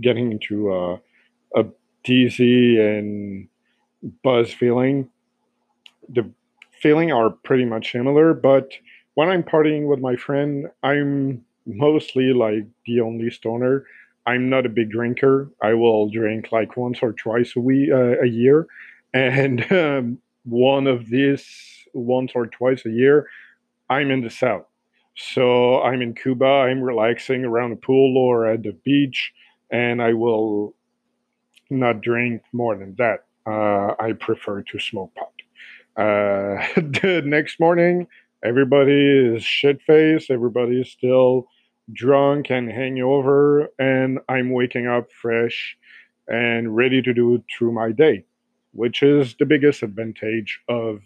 getting 0.00 0.32
into 0.32 0.72
a, 0.72 0.94
a 1.54 1.64
dizzy 2.02 2.80
and 2.80 3.48
buzz 4.22 4.52
feeling 4.52 5.08
the 6.08 6.28
feeling 6.84 7.10
are 7.10 7.30
pretty 7.30 7.64
much 7.64 7.92
similar. 7.92 8.34
But 8.34 8.72
when 9.14 9.30
I'm 9.30 9.42
partying 9.42 9.88
with 9.88 10.00
my 10.00 10.16
friend, 10.16 10.66
I'm 10.82 11.42
mostly 11.66 12.34
like 12.34 12.66
the 12.86 13.00
only 13.00 13.30
stoner. 13.30 13.86
I'm 14.26 14.50
not 14.50 14.66
a 14.66 14.68
big 14.68 14.90
drinker. 14.90 15.50
I 15.62 15.72
will 15.72 16.10
drink 16.10 16.52
like 16.52 16.76
once 16.76 16.98
or 17.00 17.14
twice 17.14 17.56
a 17.56 17.60
week, 17.60 17.90
uh, 17.90 18.20
a 18.20 18.26
year, 18.26 18.66
and 19.14 19.72
um, 19.72 20.18
one 20.44 20.86
of 20.86 21.08
these 21.08 21.46
once 21.94 22.32
or 22.34 22.46
twice 22.46 22.84
a 22.84 22.90
year, 22.90 23.28
I'm 23.88 24.10
in 24.10 24.20
the 24.20 24.30
south. 24.30 24.66
So 25.16 25.80
I'm 25.82 26.02
in 26.02 26.14
Cuba. 26.14 26.66
I'm 26.68 26.82
relaxing 26.82 27.46
around 27.46 27.72
a 27.72 27.76
pool 27.76 28.18
or 28.18 28.46
at 28.46 28.62
the 28.62 28.76
beach, 28.84 29.32
and 29.70 30.02
I 30.02 30.12
will 30.12 30.74
not 31.70 32.02
drink 32.02 32.42
more 32.52 32.76
than 32.76 32.94
that. 32.96 33.24
Uh, 33.46 33.94
I 33.98 34.12
prefer 34.12 34.62
to 34.62 34.78
smoke 34.78 35.14
pot. 35.14 35.33
Uh, 35.96 36.64
the 36.76 37.22
next 37.24 37.60
morning, 37.60 38.06
everybody 38.44 39.34
is 39.34 39.42
shit 39.42 39.80
faced. 39.82 40.30
Everybody 40.30 40.80
is 40.80 40.90
still 40.90 41.48
drunk 41.92 42.50
and 42.50 42.70
hangover, 42.70 43.68
and 43.78 44.18
I'm 44.28 44.50
waking 44.50 44.86
up 44.86 45.12
fresh 45.12 45.76
and 46.26 46.74
ready 46.74 47.02
to 47.02 47.12
do 47.12 47.42
through 47.56 47.72
my 47.72 47.92
day, 47.92 48.24
which 48.72 49.02
is 49.02 49.36
the 49.38 49.46
biggest 49.46 49.82
advantage 49.82 50.60
of 50.68 51.00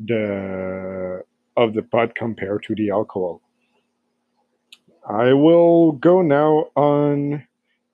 the 0.00 1.22
of 1.56 1.74
the 1.74 1.82
pot 1.82 2.14
compared 2.16 2.64
to 2.64 2.74
the 2.74 2.90
alcohol. 2.90 3.40
I 5.08 5.34
will 5.34 5.92
go 5.92 6.22
now 6.22 6.70
on 6.74 7.46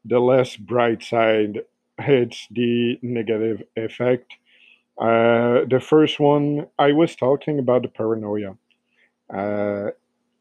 the 0.05 0.21
less 0.21 0.57
bright 0.57 1.03
side. 1.03 1.63
It's 1.99 2.47
the 2.51 2.99
negative 3.03 3.63
effect 3.77 4.33
uh, 5.01 5.65
the 5.65 5.81
first 5.81 6.21
one, 6.21 6.67
I 6.79 6.93
was 6.93 7.17
talking 7.17 7.59
about 7.59 7.83
the 7.83 7.89
paranoia. 7.89 8.57
Uh, 9.33 9.93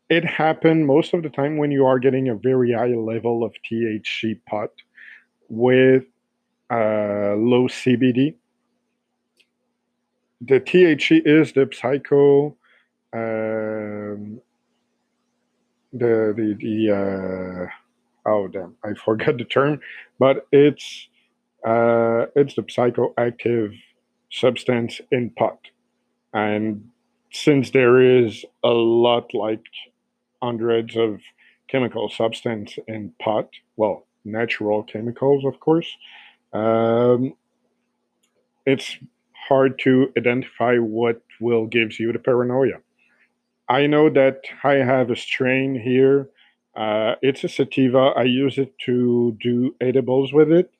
it 0.09 0.25
happens 0.25 0.85
most 0.85 1.13
of 1.13 1.23
the 1.23 1.29
time 1.29 1.57
when 1.57 1.71
you 1.71 1.85
are 1.85 1.97
getting 1.97 2.27
a 2.27 2.35
very 2.35 2.73
high 2.73 2.87
level 2.87 3.43
of 3.45 3.53
THC 3.71 4.39
pot 4.45 4.71
with 5.47 6.03
uh, 6.69 7.35
low 7.37 7.67
CBD. 7.69 8.35
The 10.41 10.59
THC 10.59 11.21
is 11.25 11.53
the 11.53 11.69
psycho, 11.71 12.57
um, 13.13 14.41
the 15.93 16.33
the 16.35 16.57
the 16.59 17.69
uh, 18.25 18.29
oh 18.29 18.47
damn, 18.47 18.75
I 18.83 18.93
forgot 18.93 19.37
the 19.37 19.45
term, 19.45 19.79
but 20.17 20.47
it's 20.51 21.07
uh, 21.65 22.27
it's 22.35 22.55
the 22.55 22.63
psychoactive 22.63 23.77
substance 24.29 25.01
in 25.11 25.29
pot, 25.31 25.59
and 26.33 26.89
since 27.31 27.71
there 27.71 28.01
is 28.01 28.45
a 28.63 28.69
lot 28.69 29.33
like 29.33 29.63
hundreds 30.41 30.95
of 30.95 31.19
chemical 31.67 32.09
substance 32.09 32.77
in 32.87 33.13
pot, 33.21 33.49
well, 33.75 34.05
natural 34.25 34.83
chemicals, 34.83 35.45
of 35.45 35.59
course, 35.59 35.87
um, 36.53 37.33
it's 38.65 38.97
hard 39.47 39.79
to 39.79 40.11
identify 40.17 40.77
what 40.77 41.21
will 41.39 41.65
gives 41.65 41.99
you 41.99 42.11
the 42.11 42.19
paranoia. 42.19 42.79
I 43.67 43.85
know 43.85 44.09
that 44.09 44.41
I 44.63 44.73
have 44.75 45.11
a 45.11 45.15
strain 45.15 45.79
here. 45.79 46.29
Uh, 46.75 47.15
it's 47.21 47.43
a 47.43 47.49
sativa. 47.49 48.13
I 48.15 48.23
use 48.23 48.57
it 48.57 48.73
to 48.85 49.37
do 49.39 49.75
edibles 49.79 50.33
with 50.33 50.51
it 50.51 50.71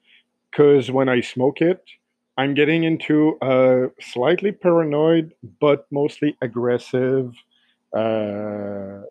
because 0.50 0.90
when 0.90 1.08
I 1.08 1.22
smoke 1.22 1.62
it, 1.62 1.84
I'm 2.40 2.54
getting 2.54 2.86
into 2.86 3.38
a 3.42 3.90
slightly 4.00 4.54
paranoid 4.54 5.34
but 5.60 5.86
mostly 5.92 6.38
aggressive 6.42 7.34
uh, 7.94 9.02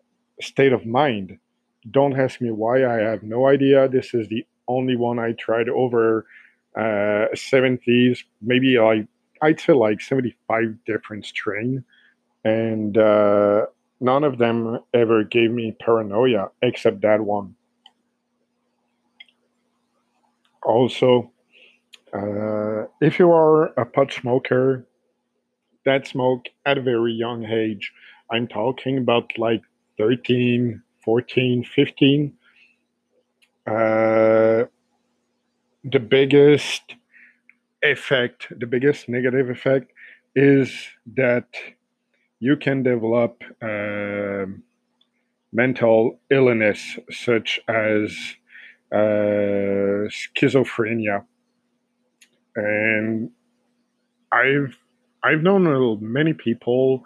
state 0.41 0.73
of 0.73 0.87
mind. 0.87 1.37
Don't 1.91 2.19
ask 2.19 2.41
me 2.41 2.49
why. 2.49 2.87
I 2.87 3.01
have 3.01 3.21
no 3.21 3.45
idea. 3.45 3.87
This 3.87 4.15
is 4.15 4.27
the 4.29 4.47
only 4.67 4.95
one 4.95 5.19
I 5.19 5.33
tried 5.33 5.69
over 5.69 6.25
uh, 6.75 7.29
70s, 7.35 8.17
maybe 8.41 8.79
like 8.79 9.05
I'd 9.43 9.59
say 9.59 9.73
like 9.73 10.01
75 10.01 10.83
different 10.87 11.23
strain, 11.23 11.83
and 12.43 12.97
uh, 12.97 13.67
none 14.01 14.23
of 14.23 14.39
them 14.39 14.79
ever 14.91 15.23
gave 15.23 15.51
me 15.51 15.75
paranoia 15.79 16.49
except 16.63 17.01
that 17.01 17.21
one. 17.21 17.53
Also, 20.63 21.31
uh, 22.13 22.85
if 23.01 23.19
you 23.19 23.31
are 23.31 23.67
a 23.79 23.85
pot 23.85 24.11
smoker 24.11 24.85
that 25.85 26.07
smoke 26.07 26.45
at 26.65 26.77
a 26.77 26.81
very 26.81 27.13
young 27.13 27.45
age, 27.45 27.91
I'm 28.31 28.47
talking 28.47 28.97
about 28.97 29.31
like 29.37 29.61
13, 29.97 30.81
14, 31.03 31.63
15. 31.63 32.33
Uh, 33.65 34.65
the 35.83 35.99
biggest 35.99 36.95
effect, 37.81 38.47
the 38.57 38.67
biggest 38.67 39.07
negative 39.09 39.49
effect 39.49 39.91
is 40.35 40.71
that 41.15 41.47
you 42.39 42.55
can 42.55 42.83
develop 42.83 43.43
uh, 43.61 44.45
mental 45.51 46.19
illness 46.29 46.97
such 47.09 47.59
as 47.67 48.15
uh, 48.91 50.07
schizophrenia. 50.09 51.23
And 52.55 53.31
I've 54.31 54.77
I've 55.23 55.41
known 55.41 55.99
many 56.01 56.33
people 56.33 57.03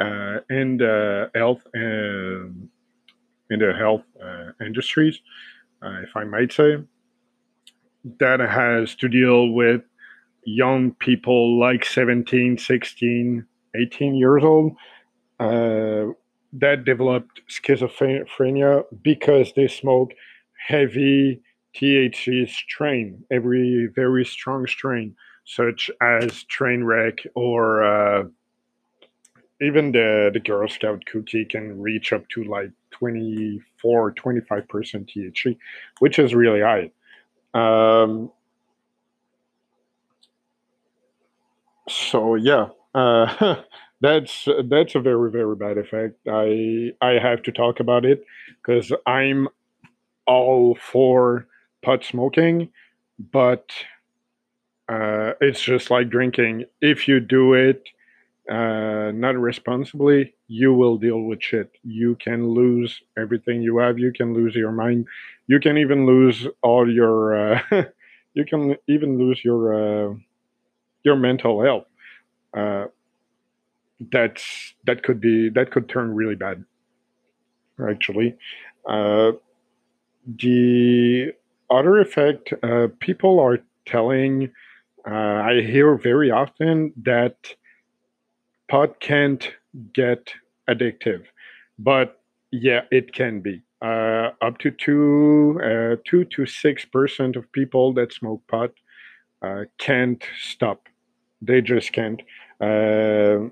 uh, 0.00 0.38
in 0.48 0.78
the 0.78 1.30
health 1.34 1.62
and 1.74 2.68
in 3.50 3.58
the 3.58 3.74
health 3.76 4.02
uh, 4.22 4.52
industries, 4.64 5.20
uh, 5.82 6.00
if 6.02 6.16
I 6.16 6.24
might 6.24 6.52
say, 6.52 6.76
that 8.18 8.40
has 8.40 8.94
to 8.96 9.08
deal 9.08 9.50
with 9.50 9.82
young 10.44 10.92
people 10.92 11.58
like 11.58 11.84
17, 11.84 12.56
16, 12.56 13.46
18 13.74 14.14
years 14.14 14.42
old 14.42 14.72
uh, 15.38 16.06
that 16.52 16.84
developed 16.84 17.42
schizophrenia 17.48 18.84
because 19.02 19.52
they 19.54 19.68
smoke 19.68 20.12
heavy 20.66 21.42
THC 21.74 22.48
strain, 22.48 23.24
every 23.30 23.88
very 23.94 24.24
strong 24.24 24.66
strain, 24.66 25.14
such 25.44 25.90
as 26.00 26.44
Trainwreck 26.44 27.26
or 27.34 27.82
uh, 27.84 28.24
even 29.60 29.92
the, 29.92 30.30
the 30.32 30.40
Girl 30.40 30.68
Scout 30.68 31.04
cookie 31.10 31.44
can 31.44 31.80
reach 31.80 32.12
up 32.12 32.28
to 32.30 32.44
like 32.44 32.70
24, 32.92 34.12
25% 34.14 34.44
THC, 34.46 35.56
which 35.98 36.18
is 36.18 36.34
really 36.34 36.60
high. 36.60 36.90
Um, 37.52 38.30
so 41.88 42.36
yeah, 42.36 42.68
uh, 42.94 43.56
that's 44.00 44.48
that's 44.64 44.94
a 44.94 45.00
very 45.00 45.30
very 45.30 45.56
bad 45.56 45.78
effect. 45.78 46.16
I 46.28 46.92
I 47.00 47.12
have 47.12 47.42
to 47.42 47.52
talk 47.52 47.80
about 47.80 48.04
it 48.04 48.24
because 48.62 48.92
I'm 49.06 49.48
all 50.26 50.76
for 50.80 51.46
pot 51.82 52.04
smoking, 52.04 52.70
but 53.32 53.70
uh, 54.88 55.32
it's 55.40 55.62
just 55.62 55.90
like 55.90 56.10
drinking. 56.10 56.64
If 56.80 57.08
you 57.08 57.20
do 57.20 57.54
it 57.54 57.88
uh, 58.50 59.12
not 59.14 59.36
responsibly, 59.36 60.34
you 60.48 60.74
will 60.74 60.98
deal 60.98 61.20
with 61.22 61.42
shit. 61.42 61.70
You 61.84 62.16
can 62.16 62.48
lose 62.48 63.00
everything 63.16 63.62
you 63.62 63.78
have. 63.78 63.98
You 63.98 64.12
can 64.12 64.34
lose 64.34 64.54
your 64.56 64.72
mind. 64.72 65.06
You 65.46 65.60
can 65.60 65.78
even 65.78 66.06
lose 66.06 66.46
all 66.62 66.90
your. 66.92 67.54
Uh, 67.54 67.62
you 68.34 68.44
can 68.44 68.76
even 68.88 69.18
lose 69.18 69.40
your 69.44 70.10
uh, 70.10 70.14
your 71.04 71.16
mental 71.16 71.62
health. 71.62 71.86
Uh, 72.56 72.86
that's 74.10 74.74
that 74.84 75.02
could 75.02 75.20
be 75.20 75.50
that 75.50 75.70
could 75.70 75.88
turn 75.88 76.14
really 76.14 76.34
bad. 76.34 76.64
Actually, 77.88 78.36
uh, 78.88 79.32
the 80.26 81.32
other 81.70 81.98
effect 82.00 82.52
uh, 82.62 82.88
people 83.00 83.40
are 83.40 83.58
telling. 83.86 84.52
I 85.06 85.62
hear 85.62 85.96
very 85.96 86.30
often 86.30 86.92
that 87.02 87.36
pot 88.68 89.00
can't 89.00 89.50
get 89.94 90.32
addictive, 90.68 91.24
but 91.78 92.20
yeah, 92.52 92.82
it 92.90 93.12
can 93.12 93.40
be. 93.40 93.62
Uh, 93.82 94.30
up 94.42 94.58
to 94.58 94.70
two, 94.70 95.58
uh, 95.64 95.96
two 96.04 96.24
to 96.26 96.44
six 96.46 96.84
percent 96.84 97.36
of 97.36 97.50
people 97.52 97.94
that 97.94 98.12
smoke 98.12 98.42
pot 98.48 98.72
uh, 99.42 99.64
can't 99.78 100.22
stop. 100.40 100.88
They 101.42 101.62
just 101.62 101.92
can't, 101.92 102.20
uh, 102.60 103.48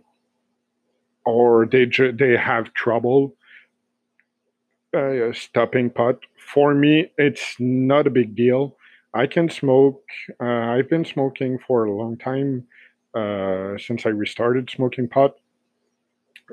or 1.24 1.66
they 1.66 1.86
ju- 1.86 2.12
they 2.12 2.36
have 2.36 2.74
trouble 2.74 3.34
uh, 4.96 5.32
stopping 5.32 5.90
pot. 5.90 6.18
For 6.52 6.74
me, 6.74 7.10
it's 7.18 7.56
not 7.58 8.06
a 8.06 8.10
big 8.10 8.34
deal. 8.34 8.76
I 9.14 9.26
can 9.26 9.48
smoke. 9.48 10.02
Uh, 10.40 10.44
I've 10.44 10.88
been 10.88 11.04
smoking 11.04 11.58
for 11.66 11.84
a 11.84 11.92
long 11.92 12.16
time 12.16 12.66
uh, 13.14 13.78
since 13.78 14.06
I 14.06 14.10
restarted 14.10 14.70
smoking 14.70 15.08
pot. 15.08 15.36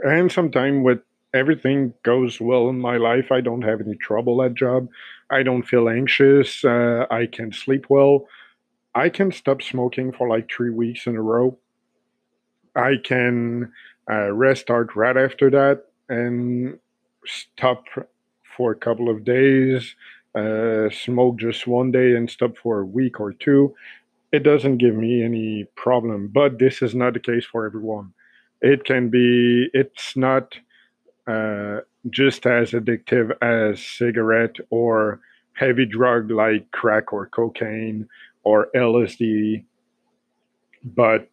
And 0.04 0.32
sometime 0.32 0.84
with 0.84 1.00
everything 1.34 1.94
goes 2.04 2.40
well 2.40 2.70
in 2.70 2.80
my 2.80 2.98
life, 2.98 3.32
I 3.32 3.42
don't 3.42 3.62
have 3.62 3.82
any 3.82 3.96
trouble 3.96 4.42
at 4.42 4.54
job. 4.54 4.88
I 5.30 5.44
don't 5.44 5.64
feel 5.64 5.90
anxious. 5.90 6.64
Uh, 6.64 7.06
I 7.10 7.28
can 7.28 7.52
sleep 7.52 7.86
well. 7.90 8.28
I 8.94 9.10
can 9.10 9.32
stop 9.32 9.62
smoking 9.62 10.14
for 10.14 10.30
like 10.30 10.50
three 10.50 10.70
weeks 10.70 11.06
in 11.08 11.16
a 11.16 11.22
row. 11.22 11.58
I 12.76 12.96
can 13.04 13.72
uh, 14.10 14.32
restart 14.32 14.96
right 14.96 15.16
after 15.18 15.50
that 15.52 15.86
and 16.10 16.80
stop 17.26 17.86
for 18.56 18.72
a 18.72 18.76
couple 18.76 19.10
of 19.10 19.24
days, 19.24 19.96
uh, 20.36 20.90
smoke 20.90 21.38
just 21.38 21.68
one 21.68 21.92
day 21.92 22.16
and 22.16 22.30
stop 22.30 22.58
for 22.58 22.82
a 22.82 22.86
week 22.86 23.20
or 23.20 23.34
two 23.34 23.74
it 24.36 24.44
doesn't 24.44 24.78
give 24.78 24.96
me 24.96 25.24
any 25.24 25.64
problem. 25.76 26.28
But 26.28 26.60
this 26.60 26.82
is 26.82 26.94
not 26.94 27.14
the 27.14 27.20
case 27.20 27.46
for 27.46 27.66
everyone. 27.66 28.14
It 28.62 28.84
can 28.84 29.10
be, 29.10 29.70
it's 29.74 30.18
not 30.18 30.56
uh, 31.28 31.80
just 32.10 32.46
as 32.46 32.72
addictive 32.72 33.32
as 33.42 33.82
cigarette 33.82 34.58
or 34.70 35.22
heavy 35.54 35.86
drug 35.86 36.32
like 36.32 36.70
crack 36.72 37.14
or 37.14 37.28
cocaine 37.28 38.08
or 38.44 38.68
LSD, 38.76 39.64
but 40.84 41.30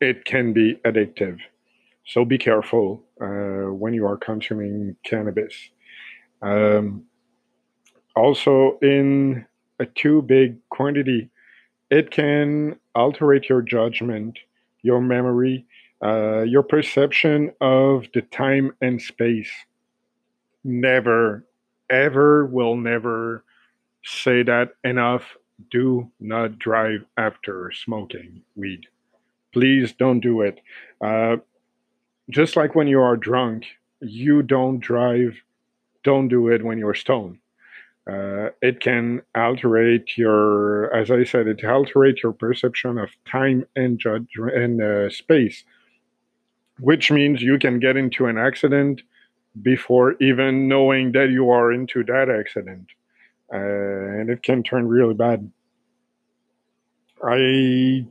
it 0.00 0.24
can 0.24 0.52
be 0.52 0.76
addictive. 0.86 1.38
So 2.06 2.24
be 2.24 2.38
careful 2.38 3.04
uh, 3.20 3.72
when 3.72 3.92
you 3.92 4.06
are 4.06 4.16
consuming 4.16 4.96
cannabis. 5.04 5.54
Um, 6.42 7.04
also, 8.16 8.78
in 8.82 9.46
a 9.78 9.86
too 9.86 10.22
big 10.22 10.56
quantity, 10.68 11.30
it 11.90 12.10
can 12.10 12.78
alterate 12.94 13.48
your 13.48 13.62
judgment, 13.62 14.38
your 14.82 15.00
memory, 15.00 15.66
uh, 16.02 16.42
your 16.42 16.62
perception 16.62 17.52
of 17.60 18.06
the 18.14 18.22
time 18.22 18.74
and 18.80 19.00
space. 19.00 19.50
never, 20.64 21.44
ever 21.90 22.46
will 22.46 22.76
never 22.76 23.44
say 24.04 24.42
that 24.42 24.70
enough. 24.84 25.36
Do 25.70 26.10
not 26.20 26.58
drive 26.58 27.04
after 27.16 27.70
smoking 27.72 28.42
weed. 28.56 28.86
Please 29.52 29.92
don't 29.92 30.20
do 30.20 30.42
it. 30.42 30.60
Uh, 31.00 31.36
just 32.30 32.56
like 32.56 32.74
when 32.74 32.88
you 32.88 33.00
are 33.00 33.16
drunk, 33.16 33.66
you 34.00 34.42
don't 34.42 34.80
drive, 34.80 35.36
don't 36.04 36.28
do 36.28 36.48
it 36.48 36.64
when 36.64 36.78
you're 36.78 36.94
stoned. 36.94 37.38
Uh, 38.10 38.48
it 38.60 38.80
can 38.80 39.22
alterate 39.36 40.18
your, 40.18 40.92
as 40.94 41.10
I 41.10 41.22
said, 41.22 41.46
it 41.46 41.64
alterate 41.64 42.22
your 42.22 42.32
perception 42.32 42.98
of 42.98 43.10
time 43.24 43.64
and 43.76 43.98
judge 43.98 44.26
and 44.36 44.82
uh, 44.82 45.08
space, 45.08 45.64
which 46.80 47.12
means 47.12 47.42
you 47.42 47.58
can 47.58 47.78
get 47.78 47.96
into 47.96 48.26
an 48.26 48.38
accident 48.38 49.02
before 49.60 50.14
even 50.20 50.66
knowing 50.66 51.12
that 51.12 51.30
you 51.30 51.50
are 51.50 51.72
into 51.72 52.02
that 52.04 52.28
accident, 52.28 52.86
uh, 53.52 53.56
and 53.56 54.30
it 54.30 54.42
can 54.42 54.62
turn 54.62 54.88
really 54.88 55.14
bad. 55.14 55.48
I 57.22 58.06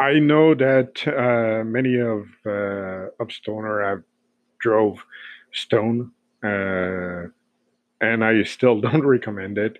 I 0.00 0.18
know 0.18 0.54
that 0.54 1.06
uh, 1.06 1.64
many 1.64 1.98
of 1.98 2.26
uh, 2.46 3.10
of 3.22 3.30
stoner 3.30 3.84
have 3.84 4.02
drove 4.58 5.04
stone, 5.58 6.12
uh, 6.44 7.24
and 8.00 8.24
I 8.24 8.42
still 8.44 8.80
don't 8.86 9.06
recommend 9.06 9.58
it 9.58 9.78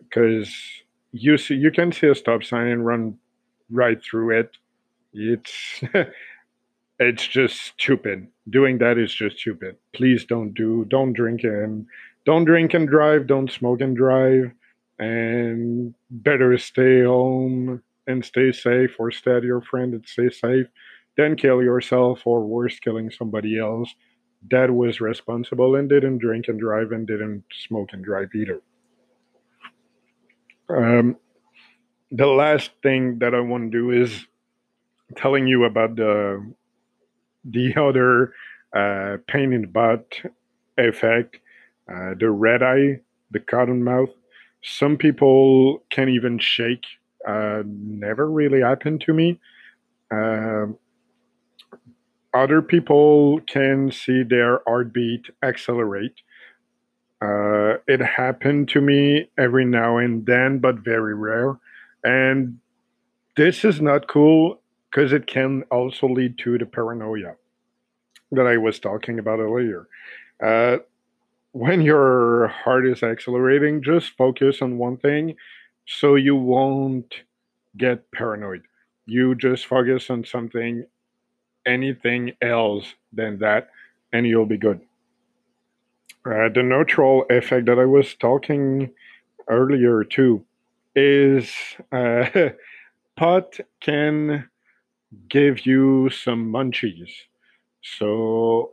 because 0.00 0.54
you 1.12 1.36
see 1.38 1.54
you 1.54 1.70
can 1.70 1.92
see 1.92 2.08
a 2.08 2.14
stop 2.14 2.44
sign 2.44 2.68
and 2.68 2.86
run 2.86 3.18
right 3.70 4.02
through 4.02 4.38
it. 4.38 4.56
It's 5.12 5.82
it's 6.98 7.26
just 7.26 7.56
stupid. 7.62 8.28
Doing 8.48 8.78
that 8.78 8.98
is 8.98 9.14
just 9.14 9.38
stupid. 9.38 9.76
Please 9.92 10.24
don't 10.24 10.54
do 10.54 10.84
don't 10.86 11.12
drink 11.12 11.44
and 11.44 11.86
don't 12.24 12.44
drink 12.44 12.74
and 12.74 12.88
drive. 12.88 13.26
Don't 13.26 13.50
smoke 13.50 13.80
and 13.80 13.96
drive. 13.96 14.52
And 14.98 15.94
better 16.10 16.56
stay 16.58 17.02
home 17.02 17.82
and 18.06 18.24
stay 18.24 18.52
safe 18.52 18.96
or 18.98 19.10
stay 19.10 19.36
at 19.36 19.42
your 19.42 19.60
friend 19.60 19.94
and 19.94 20.06
stay 20.06 20.28
safe 20.30 20.66
Then 21.16 21.36
kill 21.36 21.62
yourself 21.62 22.26
or 22.26 22.44
worse 22.44 22.78
killing 22.78 23.10
somebody 23.10 23.58
else 23.58 23.94
that 24.50 24.70
was 24.70 25.00
responsible 25.00 25.76
and 25.76 25.88
didn't 25.88 26.18
drink 26.18 26.46
and 26.48 26.58
drive 26.60 26.92
and 26.92 27.06
didn't 27.06 27.44
smoke 27.52 27.90
and 27.92 28.04
drive 28.04 28.28
either 28.34 28.60
um, 30.68 31.16
the 32.10 32.26
last 32.26 32.70
thing 32.82 33.18
that 33.18 33.34
i 33.34 33.40
want 33.40 33.70
to 33.70 33.78
do 33.78 33.90
is 33.90 34.26
telling 35.16 35.46
you 35.46 35.64
about 35.64 35.96
the 35.96 36.44
the 37.44 37.74
other 37.76 38.32
uh, 38.74 39.18
pain 39.26 39.52
in 39.52 39.62
the 39.62 39.66
butt 39.68 40.20
effect 40.78 41.38
uh, 41.92 42.14
the 42.18 42.30
red 42.30 42.62
eye 42.62 43.00
the 43.30 43.40
cotton 43.40 43.82
mouth 43.82 44.10
some 44.62 44.96
people 44.96 45.82
can 45.90 46.08
even 46.08 46.38
shake 46.38 46.84
uh, 47.26 47.62
never 47.66 48.28
really 48.30 48.60
happened 48.60 49.00
to 49.02 49.12
me. 49.12 49.38
Other 52.34 52.62
people 52.62 53.40
can 53.40 53.92
see 53.92 54.22
their 54.22 54.60
heartbeat 54.66 55.26
accelerate. 55.42 56.22
Uh, 57.20 57.74
it 57.86 58.00
happened 58.00 58.68
to 58.70 58.80
me 58.80 59.30
every 59.38 59.64
now 59.64 59.98
and 59.98 60.26
then, 60.26 60.58
but 60.58 60.78
very 60.78 61.14
rare. 61.14 61.58
And 62.02 62.58
this 63.36 63.64
is 63.64 63.80
not 63.80 64.08
cool 64.08 64.60
because 64.90 65.12
it 65.12 65.26
can 65.26 65.62
also 65.70 66.08
lead 66.08 66.38
to 66.38 66.58
the 66.58 66.66
paranoia 66.66 67.36
that 68.32 68.46
I 68.46 68.56
was 68.56 68.78
talking 68.78 69.18
about 69.18 69.38
earlier. 69.38 69.86
Uh, 70.42 70.78
when 71.52 71.82
your 71.82 72.48
heart 72.48 72.86
is 72.86 73.02
accelerating, 73.02 73.82
just 73.82 74.16
focus 74.16 74.62
on 74.62 74.78
one 74.78 74.96
thing 74.96 75.36
so 75.86 76.14
you 76.14 76.34
won't 76.34 77.14
get 77.76 78.10
paranoid. 78.10 78.62
You 79.06 79.34
just 79.34 79.66
focus 79.66 80.10
on 80.10 80.24
something, 80.24 80.84
anything 81.66 82.32
else 82.40 82.94
than 83.12 83.38
that, 83.38 83.68
and 84.12 84.26
you'll 84.26 84.46
be 84.46 84.58
good. 84.58 84.80
Uh, 86.24 86.48
the 86.54 86.62
neutral 86.62 87.24
effect 87.30 87.66
that 87.66 87.78
I 87.78 87.84
was 87.84 88.14
talking 88.14 88.90
earlier 89.48 90.04
too 90.04 90.44
is 90.94 91.52
uh, 91.90 92.26
pot 93.16 93.58
can 93.80 94.48
give 95.28 95.66
you 95.66 96.10
some 96.10 96.52
munchies. 96.52 97.12
So 97.82 98.72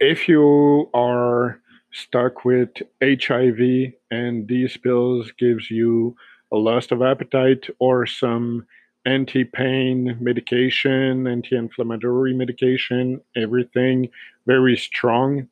if 0.00 0.28
you 0.28 0.88
are 0.94 1.60
stuck 1.92 2.44
with 2.44 2.70
HIV 3.02 3.92
and 4.10 4.48
these 4.48 4.76
pills 4.76 5.32
gives 5.38 5.70
you 5.70 6.16
a 6.52 6.56
loss 6.56 6.90
of 6.90 7.02
appetite 7.02 7.66
or 7.78 8.06
some 8.06 8.66
anti-pain 9.06 10.18
medication, 10.20 11.26
anti-inflammatory 11.26 12.34
medication, 12.34 13.20
everything 13.36 14.08
very 14.46 14.76
strong 14.76 15.48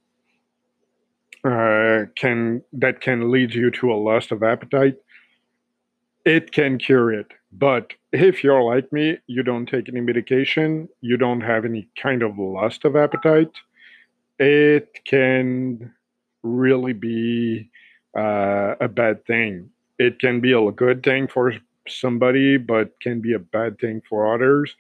uh, 1.44 2.04
can 2.16 2.62
that 2.72 3.00
can 3.00 3.30
lead 3.30 3.54
you 3.54 3.70
to 3.70 3.92
a 3.92 3.94
loss 3.94 4.30
of 4.30 4.42
appetite. 4.42 4.96
It 6.24 6.52
can 6.52 6.78
cure 6.78 7.12
it, 7.12 7.32
but 7.52 7.92
if 8.12 8.42
you're 8.42 8.62
like 8.62 8.92
me, 8.92 9.18
you 9.26 9.42
don't 9.42 9.66
take 9.66 9.88
any 9.88 10.00
medication, 10.00 10.88
you 11.00 11.16
don't 11.16 11.42
have 11.42 11.64
any 11.64 11.88
kind 12.00 12.22
of 12.22 12.38
loss 12.38 12.78
of 12.84 12.96
appetite, 12.96 13.52
it 14.38 15.00
can 15.04 15.92
really 16.42 16.94
be 16.94 17.70
uh, 18.16 18.74
a 18.80 18.88
bad 18.88 19.26
thing 19.26 19.70
it 19.98 20.18
can 20.18 20.40
be 20.40 20.52
a 20.52 20.70
good 20.72 21.02
thing 21.02 21.28
for 21.28 21.52
somebody, 21.88 22.56
but 22.56 22.98
can 23.00 23.20
be 23.20 23.32
a 23.32 23.38
bad 23.38 23.78
thing 23.78 24.02
for 24.08 24.34
others. 24.34 24.74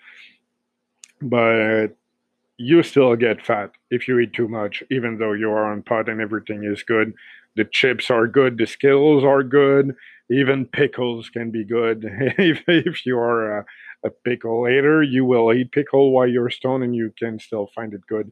But 1.20 1.96
you 2.56 2.82
still 2.82 3.16
get 3.16 3.44
fat 3.44 3.72
if 3.90 4.06
you 4.06 4.18
eat 4.18 4.32
too 4.32 4.48
much, 4.48 4.82
even 4.90 5.18
though 5.18 5.32
you 5.32 5.50
are 5.50 5.72
on 5.72 5.82
pot 5.82 6.08
and 6.08 6.20
everything 6.20 6.64
is 6.64 6.82
good. 6.82 7.14
The 7.56 7.64
chips 7.64 8.10
are 8.10 8.26
good, 8.26 8.58
the 8.58 8.66
skills 8.66 9.24
are 9.24 9.42
good, 9.42 9.94
even 10.30 10.66
pickles 10.66 11.28
can 11.30 11.50
be 11.50 11.64
good. 11.64 12.04
if, 12.38 12.62
if 12.66 13.06
you 13.06 13.18
are 13.18 13.58
a, 13.58 13.66
a 14.04 14.10
pickle 14.10 14.68
eater, 14.68 15.02
you 15.02 15.24
will 15.24 15.52
eat 15.52 15.72
pickle 15.72 16.10
while 16.10 16.26
you're 16.26 16.50
stoned 16.50 16.84
and 16.84 16.94
you 16.94 17.12
can 17.18 17.38
still 17.38 17.70
find 17.74 17.94
it 17.94 18.06
good. 18.06 18.30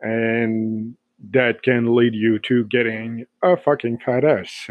And 0.00 0.96
that 1.30 1.62
can 1.62 1.94
lead 1.94 2.14
you 2.14 2.38
to 2.40 2.64
getting 2.64 3.26
a 3.42 3.56
fucking 3.56 3.98
fat 4.04 4.24
ass 4.24 4.70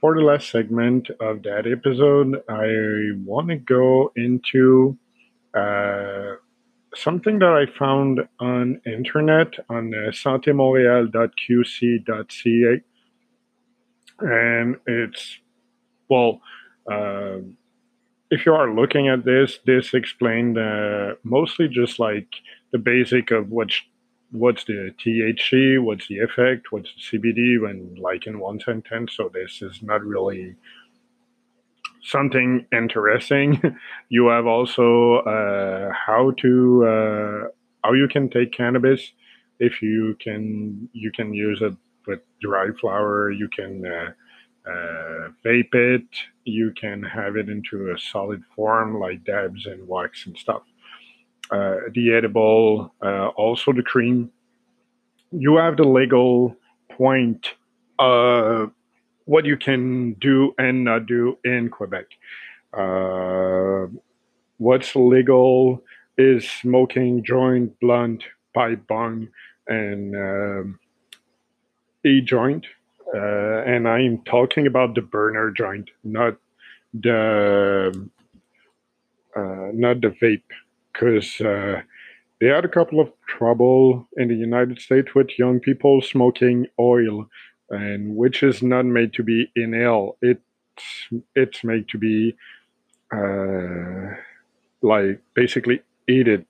for 0.00 0.14
the 0.14 0.22
last 0.22 0.50
segment 0.50 1.10
of 1.20 1.42
that 1.42 1.66
episode, 1.66 2.42
I 2.48 3.10
want 3.24 3.48
to 3.48 3.56
go 3.56 4.12
into 4.14 4.96
uh, 5.54 6.36
something 6.94 7.40
that 7.40 7.52
I 7.52 7.66
found 7.78 8.20
on 8.38 8.80
internet 8.86 9.54
on 9.68 9.92
uh, 9.92 10.10
santémontréal.qc.ca, 10.10 12.82
and 14.20 14.76
it's 14.86 15.38
well. 16.08 16.40
Uh, 16.90 17.38
if 18.30 18.46
you 18.46 18.52
are 18.52 18.74
looking 18.74 19.08
at 19.08 19.24
this, 19.24 19.58
this 19.64 19.94
explained 19.94 20.58
uh, 20.58 21.14
mostly 21.24 21.66
just 21.66 21.98
like 21.98 22.28
the 22.72 22.78
basic 22.78 23.30
of 23.30 23.50
what 23.50 23.70
what's 24.30 24.64
the 24.64 24.94
THC, 24.98 25.82
what's 25.82 26.08
the 26.08 26.18
effect, 26.18 26.70
what's 26.70 26.90
the 26.94 27.18
CBD, 27.18 27.60
when 27.60 27.94
like 27.96 28.26
in 28.26 28.38
one 28.38 28.60
sentence. 28.60 29.14
So 29.16 29.30
this 29.32 29.62
is 29.62 29.82
not 29.82 30.04
really 30.04 30.56
something 32.02 32.66
interesting. 32.72 33.60
you 34.08 34.28
have 34.28 34.46
also 34.46 35.16
uh, 35.16 35.92
how 35.92 36.32
to 36.38 36.84
uh, 36.86 37.48
how 37.84 37.92
you 37.92 38.08
can 38.08 38.28
take 38.28 38.52
cannabis. 38.52 39.12
If 39.60 39.82
you 39.82 40.16
can, 40.20 40.88
you 40.92 41.10
can 41.10 41.32
use 41.32 41.60
it 41.62 41.74
with 42.06 42.20
dry 42.40 42.68
flower. 42.80 43.30
You 43.30 43.48
can 43.48 43.84
uh, 43.84 44.70
uh, 44.70 45.28
vape 45.44 45.74
it. 45.74 46.06
You 46.44 46.72
can 46.78 47.02
have 47.02 47.36
it 47.36 47.48
into 47.48 47.90
a 47.90 47.98
solid 47.98 48.42
form 48.54 49.00
like 49.00 49.24
dabs 49.24 49.66
and 49.66 49.88
wax 49.88 50.26
and 50.26 50.36
stuff 50.36 50.62
the 51.50 52.12
edible, 52.14 52.94
uh, 53.02 53.28
also 53.28 53.72
the 53.72 53.82
cream. 53.82 54.30
You 55.32 55.56
have 55.56 55.76
the 55.76 55.84
legal 55.84 56.56
point 56.90 57.54
uh, 57.98 58.66
what 59.24 59.44
you 59.44 59.56
can 59.56 60.14
do 60.14 60.54
and 60.58 60.84
not 60.84 61.06
do 61.06 61.38
in 61.44 61.68
Quebec. 61.68 62.06
Uh, 62.72 63.86
what's 64.58 64.94
legal 64.96 65.82
is 66.16 66.48
smoking 66.48 67.22
joint, 67.22 67.78
blunt, 67.80 68.24
pipe, 68.54 68.86
bong, 68.88 69.28
and 69.66 70.76
e 72.04 72.20
joint. 72.20 72.66
Uh, 73.14 73.62
and 73.62 73.88
I'm 73.88 74.18
talking 74.24 74.66
about 74.66 74.94
the 74.94 75.00
burner 75.00 75.50
joint, 75.50 75.88
not 76.04 76.36
the 76.92 78.08
uh, 79.34 79.70
not 79.72 80.00
the 80.00 80.08
vape 80.20 80.42
because 80.98 81.40
uh, 81.40 81.80
they 82.40 82.46
had 82.46 82.64
a 82.64 82.68
couple 82.68 83.00
of 83.00 83.10
trouble 83.26 84.08
in 84.16 84.28
the 84.28 84.34
United 84.34 84.80
States 84.80 85.14
with 85.14 85.38
young 85.38 85.60
people 85.60 86.00
smoking 86.00 86.66
oil, 86.78 87.28
and 87.70 88.16
which 88.16 88.42
is 88.42 88.62
not 88.62 88.84
made 88.84 89.12
to 89.14 89.22
be 89.22 89.50
inhaled. 89.54 90.16
It's 90.22 90.40
it's 91.34 91.64
made 91.64 91.88
to 91.88 91.98
be 91.98 92.36
uh, 93.12 94.14
like 94.82 95.20
basically 95.34 95.82
eat 96.08 96.28
it, 96.28 96.46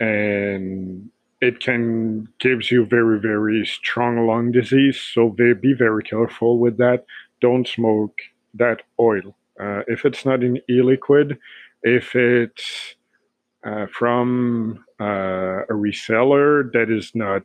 and 0.00 1.10
it 1.40 1.60
can 1.60 2.28
gives 2.38 2.70
you 2.70 2.84
very 2.84 3.20
very 3.20 3.66
strong 3.66 4.26
lung 4.26 4.52
disease. 4.52 5.00
So 5.00 5.34
they, 5.36 5.52
be 5.52 5.74
very 5.74 6.02
careful 6.02 6.58
with 6.58 6.78
that. 6.78 7.04
Don't 7.40 7.66
smoke 7.66 8.18
that 8.54 8.82
oil. 9.00 9.36
Uh, 9.60 9.82
if 9.86 10.04
it's 10.04 10.24
not 10.24 10.42
in 10.42 10.58
e-liquid, 10.68 11.38
if 11.82 12.14
it's 12.14 12.94
uh, 13.64 13.86
from 13.86 14.84
uh, 15.00 15.64
a 15.64 15.72
reseller 15.72 16.70
that 16.72 16.90
is 16.90 17.12
not 17.14 17.42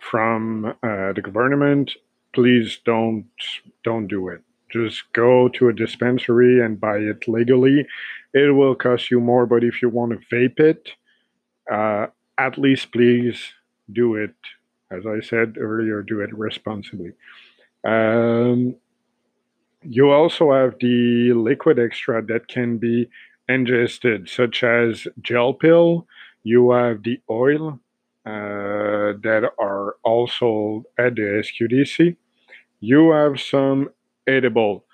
from 0.00 0.66
uh, 0.82 1.12
the 1.12 1.22
government, 1.22 1.92
please 2.32 2.78
don't 2.84 3.26
don't 3.84 4.06
do 4.06 4.28
it. 4.28 4.42
Just 4.72 5.12
go 5.12 5.48
to 5.48 5.68
a 5.68 5.72
dispensary 5.72 6.64
and 6.64 6.80
buy 6.80 6.98
it 6.98 7.26
legally. 7.26 7.86
It 8.32 8.54
will 8.54 8.74
cost 8.76 9.10
you 9.10 9.20
more, 9.20 9.46
but 9.46 9.64
if 9.64 9.82
you 9.82 9.88
want 9.88 10.12
to 10.12 10.34
vape 10.34 10.60
it, 10.60 10.90
uh, 11.70 12.06
at 12.38 12.56
least 12.56 12.92
please 12.92 13.52
do 13.92 14.14
it. 14.14 14.34
As 14.92 15.06
I 15.06 15.20
said 15.20 15.56
earlier, 15.58 16.02
do 16.02 16.20
it 16.20 16.36
responsibly. 16.36 17.12
Um, 17.84 18.76
you 19.82 20.10
also 20.10 20.52
have 20.52 20.74
the 20.80 21.32
liquid 21.32 21.78
extract 21.78 22.28
that 22.28 22.48
can 22.48 22.78
be 22.78 23.08
ingested, 23.50 24.28
such 24.28 24.62
as 24.62 25.06
gel 25.20 25.54
pill. 25.54 26.06
You 26.42 26.70
have 26.72 27.02
the 27.02 27.20
oil 27.28 27.80
uh, 28.24 29.16
that 29.22 29.50
are 29.58 29.96
also 30.04 30.84
at 30.98 31.16
the 31.16 31.42
SQDC. 31.44 32.16
You 32.80 33.10
have 33.12 33.40
some 33.40 33.90
edible. 34.26 34.84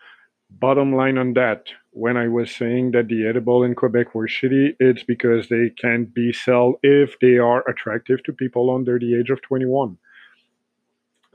Bottom 0.51 0.95
line 0.95 1.19
on 1.19 1.35
that, 1.35 1.66
when 1.90 2.16
I 2.16 2.29
was 2.29 2.55
saying 2.55 2.92
that 2.92 3.09
the 3.09 3.27
edible 3.27 3.62
in 3.62 3.75
Quebec 3.75 4.14
were 4.14 4.29
shitty, 4.29 4.77
it's 4.79 5.03
because 5.03 5.49
they 5.49 5.71
can't 5.71 6.12
be 6.12 6.33
sold 6.33 6.77
if 6.83 7.19
they 7.21 7.38
are 7.38 7.69
attractive 7.69 8.23
to 8.25 8.33
people 8.33 8.75
under 8.75 8.99
the 8.99 9.19
age 9.19 9.31
of 9.31 9.42
21. 9.42 9.99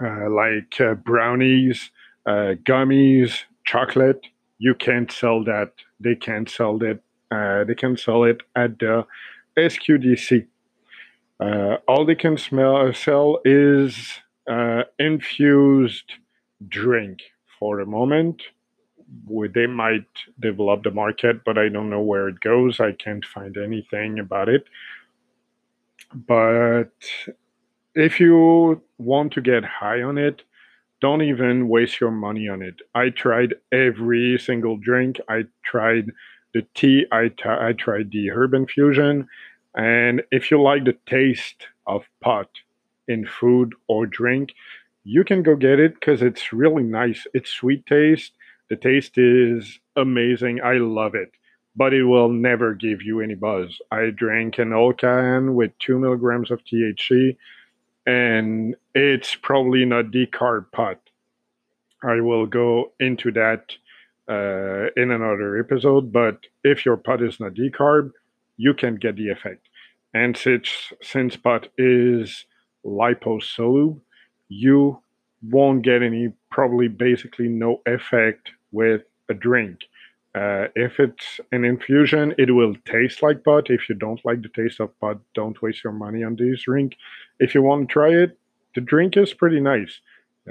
Uh, 0.04 0.30
like 0.30 0.80
uh, 0.80 0.96
brownies, 0.96 1.92
uh, 2.26 2.56
gummies, 2.64 3.44
chocolate. 3.66 4.28
You 4.60 4.76
can't 4.76 5.12
sell 5.12 5.44
that. 5.44 5.74
They 6.00 6.16
can't 6.16 6.50
sell 6.50 6.78
that. 6.80 7.00
Uh, 7.32 7.63
they 7.63 7.76
can 7.76 7.96
sell 7.96 8.24
it 8.24 8.41
at 8.56 8.78
the 8.80 9.06
SQDC. 9.58 10.48
Uh, 11.39 11.78
all 11.88 12.06
they 12.06 12.15
can 12.15 12.38
smell, 12.38 12.94
sell 12.94 13.39
is 13.46 14.20
uh, 14.50 14.84
infused 15.00 16.13
drink 16.67 17.20
for 17.60 17.78
the 17.78 17.86
moment. 17.86 18.41
They 19.54 19.67
might 19.67 20.06
develop 20.39 20.84
the 20.84 20.91
market, 20.91 21.44
but 21.44 21.58
I 21.58 21.70
don't 21.70 21.89
know 21.89 22.02
where 22.02 22.28
it 22.30 22.39
goes. 22.39 22.80
I 22.80 22.91
can't 22.94 23.26
find 23.26 23.58
anything 23.58 24.20
about 24.20 24.50
it. 24.50 24.65
But 26.13 26.91
if 27.96 28.20
you 28.20 28.82
want 28.98 29.34
to 29.34 29.41
get 29.41 29.63
high 29.65 30.02
on 30.02 30.17
it, 30.17 30.44
don't 31.02 31.24
even 31.24 31.67
waste 31.67 32.00
your 32.00 32.12
money 32.12 32.48
on 32.48 32.62
it. 32.62 32.76
I 32.94 33.10
tried 33.10 33.56
every 33.72 34.38
single 34.38 34.78
drink. 34.78 35.20
I 35.28 35.46
tried 35.63 36.12
the 36.54 36.66
tea. 36.76 37.06
I, 37.12 37.30
t- 37.30 37.44
I 37.46 37.74
tried 37.74 38.12
the 38.12 38.32
herb 38.32 38.54
infusion. 38.54 39.28
And 39.76 40.24
if 40.32 40.52
you 40.52 40.62
like 40.62 40.86
the 40.86 40.98
taste 41.06 41.68
of 41.88 42.04
pot 42.22 42.50
in 43.08 43.26
food 43.26 43.74
or 43.88 44.06
drink, 44.06 44.54
you 45.04 45.24
can 45.24 45.44
go 45.44 45.56
get 45.56 45.80
it 45.80 45.96
because 45.96 46.22
it's 46.22 46.54
really 46.54 46.84
nice. 46.84 47.26
It's 47.34 47.50
sweet 47.50 47.86
taste. 47.86 48.34
The 48.70 48.76
taste 48.76 49.18
is 49.18 49.80
amazing. 49.96 50.62
I 50.64 50.74
love 50.74 51.16
it, 51.16 51.32
but 51.76 51.94
it 51.94 52.04
will 52.04 52.30
never 52.30 52.74
give 52.74 53.02
you 53.02 53.22
any 53.22 53.36
buzz. 53.36 53.80
I 53.92 54.12
drank 54.12 54.60
an 54.60 54.74
old 54.74 55.00
can 55.00 55.56
with 55.56 55.72
two 55.80 56.00
milligrams 56.00 56.52
of 56.52 56.62
THC 56.64 57.36
and 58.06 58.76
it's 58.96 59.36
probably 59.36 59.86
not 59.86 60.06
decarb 60.06 60.72
pot. 60.72 61.00
I 62.04 62.20
will 62.22 62.46
go 62.48 62.94
into 63.00 63.32
that 63.34 63.74
uh, 64.30 64.88
in 64.96 65.12
another 65.12 65.60
episode, 65.60 66.12
but 66.12 66.38
if 66.64 66.86
your 66.86 66.98
pot 66.98 67.22
is 67.22 67.40
not 67.40 67.54
decarb, 67.54 68.12
you 68.58 68.74
can 68.74 68.96
get 68.96 69.16
the 69.16 69.30
effect. 69.30 69.68
And 70.14 70.36
since, 70.38 70.94
since 71.02 71.36
pot 71.36 71.68
is 71.78 72.46
liposoluble, 72.86 74.02
you 74.50 75.00
won't 75.42 75.84
get 75.84 76.04
any, 76.04 76.34
probably 76.52 76.88
basically 76.88 77.48
no 77.48 77.82
effect 77.86 78.52
with 78.72 79.02
a 79.30 79.34
drink. 79.34 79.80
Uh, 80.34 80.68
if 80.76 81.00
it's 81.00 81.42
an 81.52 81.66
infusion, 81.66 82.34
it 82.38 82.52
will 82.52 82.76
taste 82.86 83.22
like 83.22 83.44
pot. 83.44 83.70
If 83.70 83.90
you 83.90 83.96
don't 83.96 84.24
like 84.24 84.42
the 84.42 84.50
taste 84.50 84.80
of 84.80 84.98
pot, 85.00 85.20
don't 85.34 85.62
waste 85.62 85.84
your 85.84 85.94
money 85.94 86.24
on 86.24 86.36
this 86.36 86.64
drink. 86.64 86.96
If 87.40 87.54
you 87.54 87.62
want 87.62 87.90
to 87.90 87.94
try 87.94 88.10
it, 88.10 88.38
the 88.76 88.82
drink 88.82 89.18
is 89.18 89.34
pretty 89.34 89.60
nice. 89.60 90.00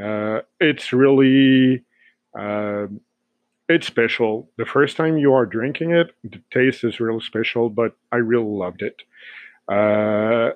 Uh, 0.01 0.41
it's 0.61 0.93
really 0.93 1.85
uh, 2.39 2.87
it's 3.71 3.87
special. 3.87 4.51
The 4.59 4.67
first 4.67 4.97
time 4.97 5.17
you 5.17 5.33
are 5.33 5.47
drinking 5.47 5.93
it, 5.93 6.11
the 6.25 6.43
taste 6.53 6.83
is 6.83 6.99
real 6.99 7.21
special, 7.21 7.71
but 7.71 7.93
I 8.11 8.17
really 8.17 8.43
loved 8.45 8.83
it. 8.83 9.03
Uh, 9.69 10.51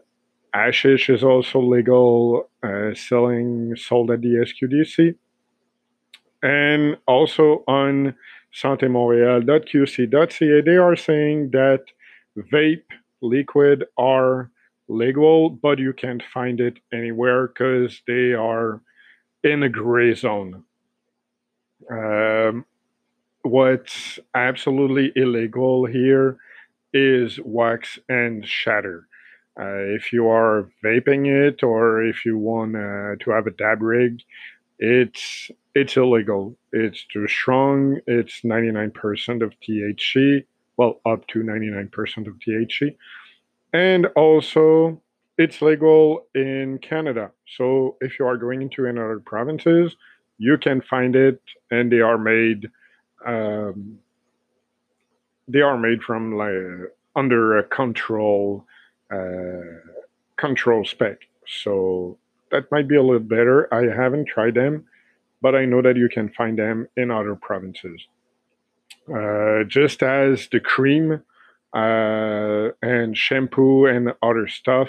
Hashish 0.53 1.09
is 1.09 1.23
also 1.23 1.61
legal, 1.61 2.51
uh, 2.65 2.93
selling 2.95 3.77
sold 3.77 4.11
at 4.11 4.21
the 4.21 4.45
SQDC, 4.49 5.15
and 6.43 6.97
also 7.07 7.63
on 7.69 8.17
santemontreal.qc.ca, 8.53 10.61
they 10.63 10.77
are 10.77 10.97
saying 10.97 11.51
that 11.51 11.85
vape 12.53 12.83
liquid 13.23 13.85
are 13.97 14.51
legal, 14.89 15.51
but 15.51 15.79
you 15.79 15.93
can't 15.93 16.25
find 16.33 16.61
it 16.61 16.81
anywhere 16.93 17.47
because 17.47 18.03
they 18.09 18.33
are 18.33 18.81
in 19.45 19.63
a 19.63 19.69
gray 19.69 20.15
zone. 20.15 20.65
Um, 21.91 22.65
what's 23.45 24.19
absolutely 24.35 25.13
illegal 25.17 25.87
here 25.87 26.39
is 26.93 27.39
wax 27.45 27.99
and 28.09 28.47
shatter. 28.47 29.07
Uh, 29.59 29.95
if 29.95 30.13
you 30.13 30.29
are 30.29 30.69
vaping 30.85 31.27
it 31.27 31.63
or 31.63 32.03
if 32.03 32.25
you 32.25 32.37
want 32.37 32.75
uh, 32.75 33.15
to 33.21 33.31
have 33.31 33.47
a 33.47 33.53
dab 33.53 33.83
rig, 33.83 34.21
it's 34.79 35.51
it's 35.75 35.97
illegal. 35.97 36.57
It's 36.73 37.05
too 37.13 37.27
strong. 37.29 37.99
It's 38.07 38.43
99% 38.43 39.43
of 39.43 39.53
THC. 39.61 40.45
Well, 40.77 41.01
up 41.07 41.27
to 41.29 41.41
99% 41.41 42.27
of 42.27 42.35
THC. 42.39 42.97
And 43.73 44.07
also, 44.17 45.01
it's 45.37 45.61
legal 45.63 46.27
in 46.35 46.79
Canada. 46.79 47.33
So 47.57 47.97
if 48.01 48.19
you 48.19 48.27
are 48.27 48.37
going 48.37 48.63
into 48.63 48.87
another 48.87 49.19
provinces, 49.19 49.97
you 50.39 50.59
can 50.59 50.81
find 50.81 51.17
it, 51.17 51.41
and 51.71 51.91
they 51.91 52.01
are 52.01 52.19
made. 52.19 52.69
Um, 53.25 53.99
they 55.49 55.61
are 55.61 55.79
made 55.79 56.03
from 56.03 56.37
like 56.37 56.93
under 57.17 57.59
a 57.59 57.65
control 57.65 58.65
uh, 59.11 59.81
control 60.37 60.85
spec. 60.85 61.19
So 61.47 62.19
that 62.51 62.71
might 62.71 62.89
be 62.89 62.97
a 62.97 63.03
little 63.03 63.21
better. 63.21 63.73
I 63.73 63.95
haven't 63.95 64.27
tried 64.27 64.55
them, 64.55 64.85
but 65.43 65.55
I 65.55 65.65
know 65.65 65.83
that 65.83 65.97
you 65.97 66.09
can 66.09 66.31
find 66.31 66.59
them 66.59 66.89
in 66.97 67.11
other 67.11 67.35
provinces. 67.35 68.07
Uh, 69.15 69.65
just 69.65 70.03
as 70.03 70.49
the 70.51 70.61
cream 70.61 71.23
uh, 71.75 72.69
and 72.83 73.17
shampoo 73.17 73.87
and 73.87 74.15
other 74.23 74.49
stuff 74.49 74.89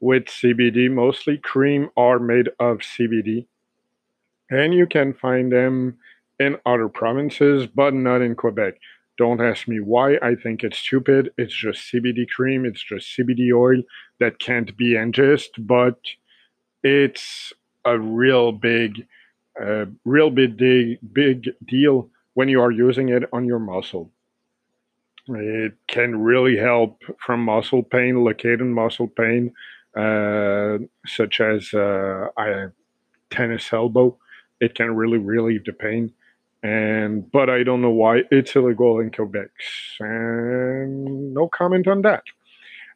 with 0.00 0.24
CBD, 0.24 0.90
mostly 0.90 1.36
cream, 1.36 1.90
are 1.96 2.18
made 2.18 2.48
of 2.58 2.78
CBD. 2.78 3.46
And 4.48 4.72
you 4.72 4.86
can 4.86 5.12
find 5.12 5.52
them 5.52 5.98
in 6.40 6.56
other 6.64 6.88
provinces, 6.88 7.66
but 7.66 7.94
not 7.94 8.22
in 8.22 8.34
Quebec. 8.34 8.74
Don't 9.18 9.42
ask 9.42 9.68
me 9.68 9.78
why. 9.78 10.16
I 10.22 10.34
think 10.34 10.64
it's 10.64 10.78
stupid. 10.78 11.30
It's 11.36 11.54
just 11.54 11.92
CBD 11.92 12.26
cream, 12.28 12.64
it's 12.64 12.82
just 12.82 13.14
CBD 13.16 13.54
oil 13.54 13.82
that 14.18 14.40
can't 14.40 14.74
be 14.76 14.96
ingested, 14.96 15.68
but 15.68 15.98
it's 16.82 17.52
a 17.84 17.98
real 17.98 18.52
big, 18.52 19.06
uh, 19.62 19.84
real 20.06 20.30
big, 20.30 20.56
big 21.12 21.50
deal 21.66 22.08
when 22.32 22.48
you 22.48 22.62
are 22.62 22.70
using 22.70 23.10
it 23.10 23.24
on 23.32 23.44
your 23.44 23.58
muscle. 23.58 24.10
It 25.28 25.74
can 25.86 26.18
really 26.22 26.56
help 26.56 27.02
from 27.18 27.44
muscle 27.44 27.82
pain, 27.82 28.24
located 28.24 28.62
muscle 28.62 29.08
pain, 29.08 29.52
uh, 29.94 30.78
such 31.06 31.42
as 31.42 31.74
uh, 31.74 32.28
a 32.38 32.72
tennis 33.28 33.70
elbow. 33.72 34.16
It 34.60 34.74
can 34.74 34.94
really 34.94 35.18
relieve 35.18 35.64
the 35.64 35.74
pain. 35.74 36.14
And 36.62 37.30
but 37.32 37.48
I 37.48 37.62
don't 37.62 37.80
know 37.80 37.90
why 37.90 38.22
it's 38.30 38.54
illegal 38.54 39.00
in 39.00 39.10
Quebec. 39.10 39.48
And 40.00 41.32
no 41.34 41.48
comment 41.48 41.88
on 41.88 42.02
that. 42.02 42.24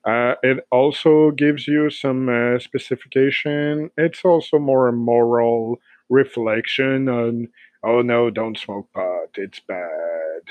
Uh, 0.04 0.34
it 0.42 0.66
also 0.70 1.30
gives 1.30 1.66
you 1.66 1.88
some 1.88 2.28
uh, 2.28 2.58
specification. 2.58 3.90
It's 3.96 4.24
also 4.24 4.58
more 4.58 4.88
a 4.88 4.92
moral 4.92 5.80
reflection 6.10 7.08
on, 7.08 7.48
oh 7.82 8.02
no, 8.02 8.28
don't 8.28 8.58
smoke 8.58 8.92
pot, 8.92 9.30
it's 9.36 9.60
bad. 9.60 10.42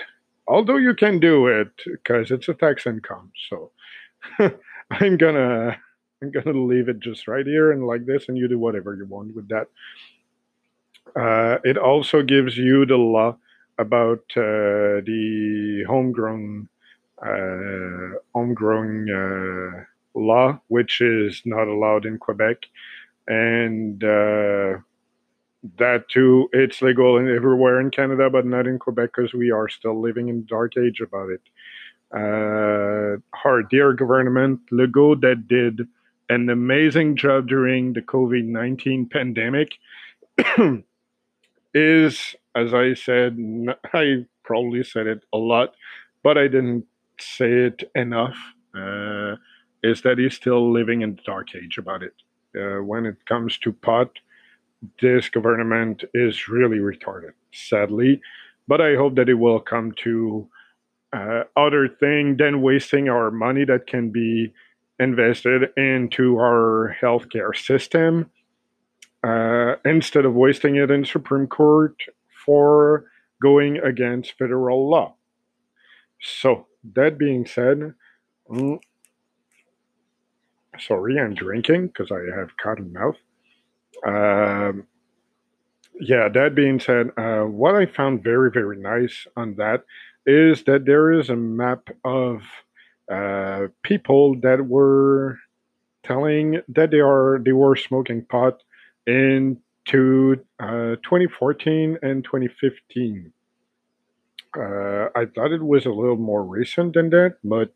Although 0.47 0.77
you 0.77 0.95
can 0.95 1.19
do 1.19 1.47
it 1.47 1.71
because 1.85 2.31
it's 2.31 2.49
a 2.49 2.55
tax 2.55 2.87
income. 2.87 3.31
So 3.49 3.71
I'm 4.91 5.17
gonna 5.17 5.77
I'm 6.21 6.31
gonna 6.31 6.57
leave 6.57 6.89
it 6.89 6.99
just 6.99 7.27
right 7.27 7.45
here 7.45 7.71
and 7.71 7.85
like 7.85 8.05
this, 8.05 8.27
and 8.29 8.37
you 8.37 8.47
do 8.47 8.59
whatever 8.59 8.95
you 8.95 9.05
want 9.05 9.35
with 9.35 9.49
that. 9.49 9.67
Uh, 11.15 11.57
it 11.63 11.77
also 11.77 12.21
gives 12.21 12.57
you 12.57 12.85
the 12.85 12.97
law 12.97 13.37
about 13.77 14.23
uh, 14.35 15.01
the 15.05 15.83
homegrown 15.87 16.67
uh, 17.21 18.17
homegrown 18.33 19.07
uh, 19.09 19.83
law, 20.19 20.59
which 20.67 21.01
is 21.01 21.41
not 21.45 21.67
allowed 21.67 22.05
in 22.05 22.17
Quebec, 22.17 22.57
and 23.27 24.03
uh, 24.03 24.73
that 25.77 26.09
too, 26.09 26.49
it's 26.51 26.81
legal 26.81 27.17
in, 27.17 27.33
everywhere 27.33 27.79
in 27.79 27.89
Canada, 27.89 28.29
but 28.29 28.45
not 28.45 28.67
in 28.67 28.79
Quebec 28.79 29.11
because 29.15 29.33
we 29.33 29.51
are 29.51 29.69
still 29.69 29.99
living 29.99 30.27
in 30.27 30.45
dark 30.45 30.73
age 30.77 30.99
about 30.99 31.29
it. 31.29 31.41
Uh, 32.13 33.17
our 33.45 33.63
dear 33.69 33.93
government, 33.93 34.59
Legault, 34.71 35.21
that 35.21 35.47
did 35.47 35.87
an 36.29 36.49
amazing 36.49 37.15
job 37.15 37.47
during 37.47 37.93
the 37.93 38.01
COVID 38.01 38.45
19 38.45 39.09
pandemic, 39.09 39.73
is, 41.73 42.35
as 42.55 42.73
I 42.73 42.93
said, 42.93 43.37
I 43.93 44.25
probably 44.43 44.83
said 44.83 45.07
it 45.07 45.21
a 45.33 45.37
lot, 45.37 45.75
but 46.23 46.37
I 46.37 46.47
didn't 46.47 46.85
say 47.19 47.51
it 47.51 47.89
enough, 47.95 48.37
uh, 48.75 49.35
is 49.83 50.01
that 50.01 50.17
he's 50.17 50.35
still 50.35 50.71
living 50.71 51.01
in 51.01 51.15
the 51.15 51.21
dark 51.23 51.55
age 51.55 51.77
about 51.77 52.03
it. 52.03 52.13
Uh, 52.55 52.83
when 52.83 53.05
it 53.05 53.25
comes 53.25 53.57
to 53.59 53.73
pot, 53.73 54.09
this 55.01 55.29
government 55.29 56.03
is 56.13 56.47
really 56.47 56.77
retarded, 56.77 57.31
sadly. 57.51 58.21
But 58.67 58.81
I 58.81 58.95
hope 58.95 59.15
that 59.15 59.29
it 59.29 59.35
will 59.35 59.59
come 59.59 59.91
to 60.03 60.47
uh, 61.11 61.43
other 61.55 61.87
thing 61.87 62.37
than 62.37 62.61
wasting 62.61 63.09
our 63.09 63.31
money 63.31 63.65
that 63.65 63.87
can 63.87 64.09
be 64.09 64.53
invested 64.99 65.69
into 65.75 66.37
our 66.37 66.95
healthcare 67.01 67.55
system 67.55 68.29
uh, 69.23 69.75
instead 69.85 70.25
of 70.25 70.33
wasting 70.33 70.75
it 70.75 70.91
in 70.91 71.05
Supreme 71.05 71.47
Court 71.47 71.95
for 72.45 73.05
going 73.41 73.77
against 73.77 74.37
federal 74.37 74.89
law. 74.89 75.15
So 76.21 76.67
that 76.93 77.17
being 77.17 77.45
said, 77.45 77.93
mm, 78.49 78.79
sorry, 80.79 81.19
I'm 81.19 81.33
drinking 81.33 81.87
because 81.87 82.11
I 82.11 82.37
have 82.37 82.57
cotton 82.57 82.93
mouth. 82.93 83.17
Um, 84.05 84.87
yeah, 85.99 86.27
that 86.29 86.55
being 86.55 86.79
said, 86.79 87.11
uh, 87.17 87.43
what 87.43 87.75
I 87.75 87.85
found 87.85 88.23
very, 88.23 88.51
very 88.51 88.77
nice 88.77 89.27
on 89.37 89.55
that 89.55 89.83
is 90.25 90.63
that 90.63 90.85
there 90.85 91.11
is 91.11 91.29
a 91.29 91.35
map 91.35 91.89
of 92.03 92.41
uh, 93.11 93.67
people 93.83 94.39
that 94.41 94.65
were 94.65 95.39
telling 96.03 96.61
that 96.67 96.91
they 96.91 96.99
are 96.99 97.39
they 97.43 97.51
were 97.51 97.75
smoking 97.75 98.25
pot 98.25 98.61
into 99.05 100.43
uh, 100.59 100.95
2014 101.03 101.97
and 102.01 102.23
2015. 102.23 103.31
Uh, 104.55 105.09
I 105.15 105.25
thought 105.25 105.51
it 105.51 105.63
was 105.63 105.85
a 105.85 105.91
little 105.91 106.17
more 106.17 106.43
recent 106.43 106.93
than 106.93 107.09
that, 107.09 107.37
but 107.43 107.71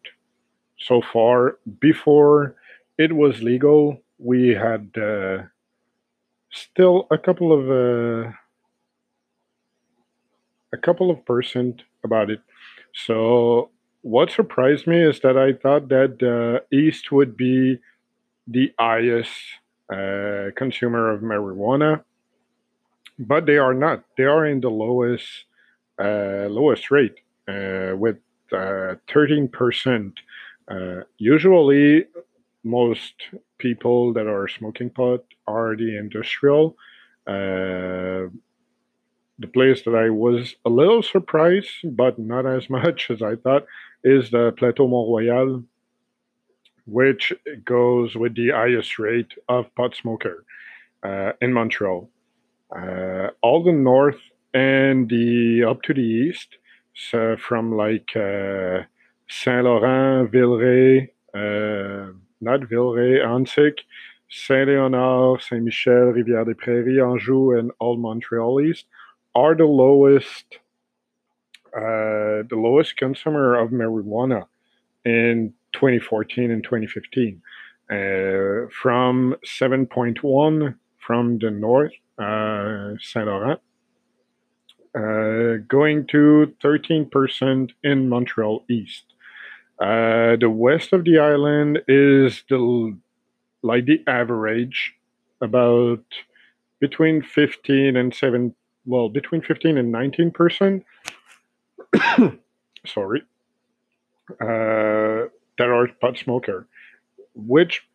so 0.77 1.01
far, 1.01 1.57
before 1.79 2.55
it 2.97 3.13
was 3.13 3.41
legal, 3.41 4.01
we 4.19 4.49
had 4.49 4.91
uh, 4.95 5.43
still 6.51 7.07
a 7.09 7.17
couple 7.17 7.51
of 7.51 7.69
uh, 7.69 8.31
a 10.73 10.77
couple 10.77 11.09
of 11.09 11.25
percent 11.25 11.83
about 12.03 12.29
it. 12.29 12.41
So 12.93 13.71
what 14.01 14.31
surprised 14.31 14.87
me 14.87 15.01
is 15.01 15.19
that 15.21 15.37
I 15.37 15.53
thought 15.53 15.89
that 15.89 16.21
uh, 16.21 16.65
East 16.75 17.11
would 17.11 17.35
be 17.35 17.79
the 18.47 18.73
highest 18.79 19.31
uh, 19.91 20.51
consumer 20.55 21.11
of 21.11 21.21
marijuana, 21.21 22.03
but 23.17 23.45
they 23.45 23.57
are 23.57 23.73
not. 23.73 24.03
They 24.17 24.25
are 24.25 24.45
in 24.45 24.59
the 24.61 24.69
lowest 24.69 25.45
uh, 25.99 26.47
lowest 26.49 26.91
rate 26.91 27.19
uh, 27.47 27.95
with 27.95 28.17
uh, 28.51 28.95
thirteen 29.11 29.47
percent. 29.47 30.19
usually, 31.17 32.05
most 32.63 33.13
people 33.57 34.13
that 34.13 34.27
are 34.27 34.47
smoking 34.47 34.89
pot 34.89 35.23
are 35.47 35.75
the 35.75 35.97
industrial. 35.97 36.75
The 39.39 39.47
place 39.47 39.83
that 39.83 39.93
I 39.93 40.09
was 40.09 40.55
a 40.65 40.69
little 40.69 41.03
surprised, 41.03 41.95
but 41.95 42.17
not 42.17 42.45
as 42.45 42.69
much 42.77 43.09
as 43.09 43.21
I 43.21 43.35
thought, 43.35 43.65
is 44.03 44.31
the 44.31 44.51
Plateau 44.57 44.87
Mont 44.87 45.09
Royal, 45.09 45.63
which 46.87 47.33
goes 47.65 48.15
with 48.15 48.35
the 48.35 48.49
highest 48.49 48.97
rate 48.97 49.33
of 49.49 49.73
pot 49.75 49.95
smoker 49.95 50.45
uh, 51.03 51.33
in 51.41 51.53
Montreal. 51.53 52.09
Uh, 52.75 53.29
all 53.41 53.63
the 53.63 53.71
north 53.71 54.19
and 54.53 55.09
the 55.09 55.63
up 55.63 55.81
to 55.83 55.93
the 55.93 56.01
east, 56.01 56.57
so 56.93 57.37
from 57.37 57.75
like 57.75 58.15
uh, 58.15 58.79
Saint 59.29 59.65
Laurent, 59.65 60.31
Villeray, 60.31 61.09
uh, 61.33 62.11
not 62.41 62.61
Villeray, 62.61 63.23
Ahuntsic, 63.23 63.79
Saint 64.29 64.67
Léonard, 64.69 65.41
Saint 65.41 65.63
Michel, 65.63 66.13
Rivière 66.13 66.45
des 66.45 66.55
Prairies, 66.55 66.99
Anjou, 66.99 67.57
and 67.57 67.71
all 67.79 67.97
Montreal 67.97 68.61
East 68.61 68.85
are 69.35 69.55
the 69.55 69.65
lowest 69.65 70.59
uh, 71.75 72.41
the 72.49 72.55
lowest 72.55 72.97
consumer 72.97 73.55
of 73.55 73.69
marijuana 73.69 74.47
in 75.05 75.53
2014 75.77 76.51
and 76.51 76.63
2015 76.63 77.41
uh, 77.89 78.69
from 78.69 79.35
7.1 79.45 80.75
from 80.97 81.37
the 81.39 81.51
north 81.51 81.93
uh, 82.19 82.93
Saint 82.99 83.27
Laurent 83.27 83.61
uh, 84.95 85.57
going 85.67 86.07
to 86.07 86.53
13% 86.63 87.71
in 87.83 88.09
Montreal 88.09 88.63
East. 88.69 89.03
Uh, 89.79 90.35
the 90.37 90.49
west 90.49 90.91
of 90.91 91.03
the 91.03 91.19
island 91.19 91.79
is 91.87 92.43
the 92.49 92.97
like 93.61 93.85
the 93.85 94.03
average, 94.07 94.93
about 95.41 96.03
between 96.79 97.21
15 97.21 97.95
and 97.95 98.13
7, 98.13 98.55
well, 98.85 99.09
between 99.09 99.41
15 99.41 99.77
and 99.77 99.91
19 99.91 100.31
percent. 100.31 100.85
sorry, 102.85 103.21
uh, 104.41 105.16
that 105.57 105.69
are 105.69 105.87
pot 105.99 106.17
smoker, 106.17 106.67
which 107.33 107.87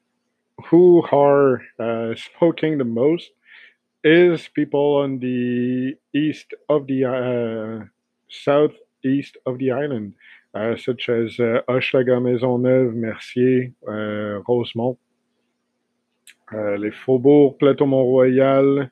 who 0.67 1.03
are 1.11 1.63
uh, 1.79 2.15
smoking 2.15 2.79
the 2.79 2.85
most 2.85 3.31
is 4.05 4.49
people 4.49 4.97
on 4.97 5.19
the 5.19 5.97
east 6.13 6.55
of 6.69 6.87
the 6.87 7.05
uh, 7.05 7.85
southeast 8.29 9.37
of 9.47 9.59
the 9.59 9.71
island, 9.71 10.15
uh, 10.55 10.77
such 10.77 11.09
as 11.09 11.39
uh, 11.39 11.61
Hochelaga, 11.69 12.21
Maisonneuve, 12.21 12.95
Mercier, 12.95 13.73
uh, 13.89 14.43
Rosemont, 14.49 14.99
uh, 16.53 16.77
les 16.77 16.91
Faubourgs, 16.91 17.59
Plateau-Mont-Royal, 17.59 18.83
uh, 18.83 18.89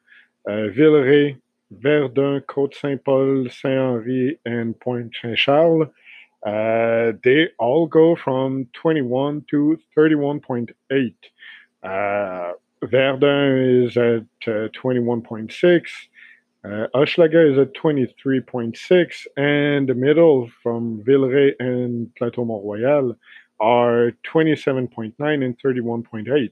Villeray, 0.46 1.36
Verdun, 1.70 2.40
Côte-Saint-Paul, 2.40 3.48
Saint-Henri, 3.50 4.38
and 4.46 4.78
Pointe-Saint-Charles. 4.80 5.88
Uh, 6.44 7.12
they 7.22 7.48
all 7.58 7.86
go 7.86 8.16
from 8.16 8.66
21 8.72 9.44
to 9.50 9.78
31.8. 9.96 11.14
Uh, 11.82 12.52
Verdun 12.82 13.84
is 13.84 13.96
at 13.96 14.24
uh, 14.46 14.68
21.6. 14.68 15.82
Uh, 16.62 16.86
is 17.02 17.58
at 17.58 17.74
23.6. 17.74 19.26
And 19.36 19.88
the 19.88 19.94
middle 19.94 20.50
from 20.62 21.02
Villeray 21.04 21.52
and 21.58 22.14
Plateau 22.16 22.44
Mont 22.44 22.64
Royal 22.64 23.16
are 23.60 24.12
27.9 24.26 25.12
and 25.18 25.58
31.8, 25.58 26.50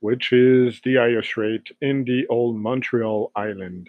which 0.00 0.32
is 0.32 0.80
the 0.84 0.96
highest 0.96 1.36
rate 1.36 1.70
in 1.80 2.04
the 2.04 2.26
old 2.28 2.56
Montreal 2.56 3.32
Island. 3.34 3.88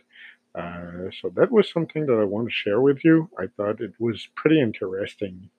Uh, 0.56 1.12
so 1.22 1.30
that 1.36 1.52
was 1.52 1.72
something 1.72 2.08
that 2.08 2.20
I 2.20 2.24
want 2.24 2.48
to 2.48 2.54
share 2.54 2.82
with 2.82 3.06
you. 3.06 3.30
I 3.38 3.46
thought 3.48 3.82
it 3.82 3.94
was 4.00 4.28
pretty 4.36 4.60
interesting. 4.62 5.50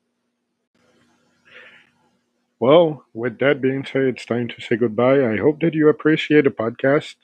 Well, 2.58 3.04
with 3.14 3.38
that 3.38 3.62
being 3.62 3.86
said, 3.86 4.02
it's 4.02 4.26
time 4.26 4.48
to 4.48 4.60
say 4.60 4.76
goodbye. 4.76 5.24
I 5.24 5.36
hope 5.38 5.60
that 5.60 5.74
you 5.74 5.88
appreciate 5.88 6.44
the 6.44 6.50
podcast. 6.50 7.14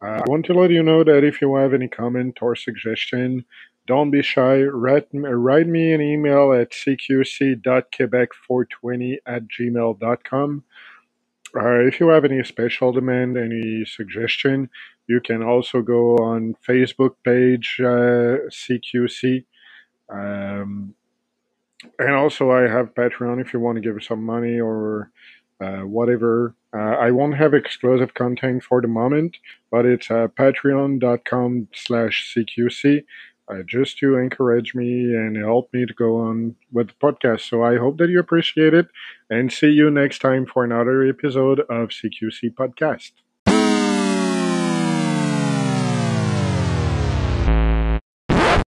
Uh, 0.00 0.06
I 0.06 0.22
want 0.26 0.46
to 0.46 0.54
let 0.54 0.70
you 0.70 0.82
know 0.82 1.04
that 1.04 1.24
if 1.24 1.42
you 1.42 1.54
have 1.56 1.74
any 1.74 1.88
comment 1.88 2.38
or 2.40 2.56
suggestion, 2.56 3.44
don't 3.86 4.10
be 4.10 4.22
shy. 4.22 4.62
Write, 4.62 5.08
write 5.12 5.66
me 5.66 5.92
an 5.92 6.00
email 6.00 6.52
at 6.52 6.70
cqc.quebec420 6.70 9.16
at 9.26 9.42
gmail.com. 9.48 10.64
Uh, 11.56 11.80
if 11.86 11.98
you 12.00 12.08
have 12.08 12.24
any 12.24 12.42
special 12.44 12.92
demand, 12.92 13.36
any 13.36 13.84
suggestion, 13.84 14.68
you 15.06 15.20
can 15.20 15.42
also 15.42 15.82
go 15.82 16.16
on 16.16 16.54
Facebook 16.66 17.14
page 17.24 17.76
uh, 17.80 18.48
CQC. 18.50 19.44
Um, 20.10 20.94
and 21.98 22.14
also, 22.14 22.50
I 22.50 22.62
have 22.62 22.94
Patreon 22.94 23.40
if 23.40 23.52
you 23.52 23.60
want 23.60 23.76
to 23.76 23.82
give 23.82 24.02
some 24.02 24.24
money 24.24 24.60
or 24.60 25.10
uh, 25.60 25.80
whatever. 25.80 26.54
Uh, 26.74 26.96
I 27.00 27.10
won't 27.10 27.36
have 27.36 27.54
exclusive 27.54 28.14
content 28.14 28.62
for 28.62 28.80
the 28.80 28.88
moment, 28.88 29.38
but 29.70 29.86
it's 29.86 30.10
uh, 30.10 30.28
patreon.com 30.28 31.68
slash 31.72 32.34
CQC 32.36 33.04
uh, 33.50 33.62
just 33.66 33.98
to 33.98 34.16
encourage 34.16 34.74
me 34.74 35.14
and 35.14 35.36
help 35.36 35.72
me 35.72 35.86
to 35.86 35.94
go 35.94 36.18
on 36.18 36.56
with 36.72 36.88
the 36.88 36.94
podcast. 36.94 37.48
So 37.48 37.62
I 37.62 37.76
hope 37.76 37.98
that 37.98 38.10
you 38.10 38.20
appreciate 38.20 38.74
it 38.74 38.88
and 39.30 39.52
see 39.52 39.70
you 39.70 39.90
next 39.90 40.20
time 40.20 40.46
for 40.46 40.64
another 40.64 41.06
episode 41.06 41.60
of 41.60 41.90
CQC 41.90 42.54
Podcast. 42.54 43.12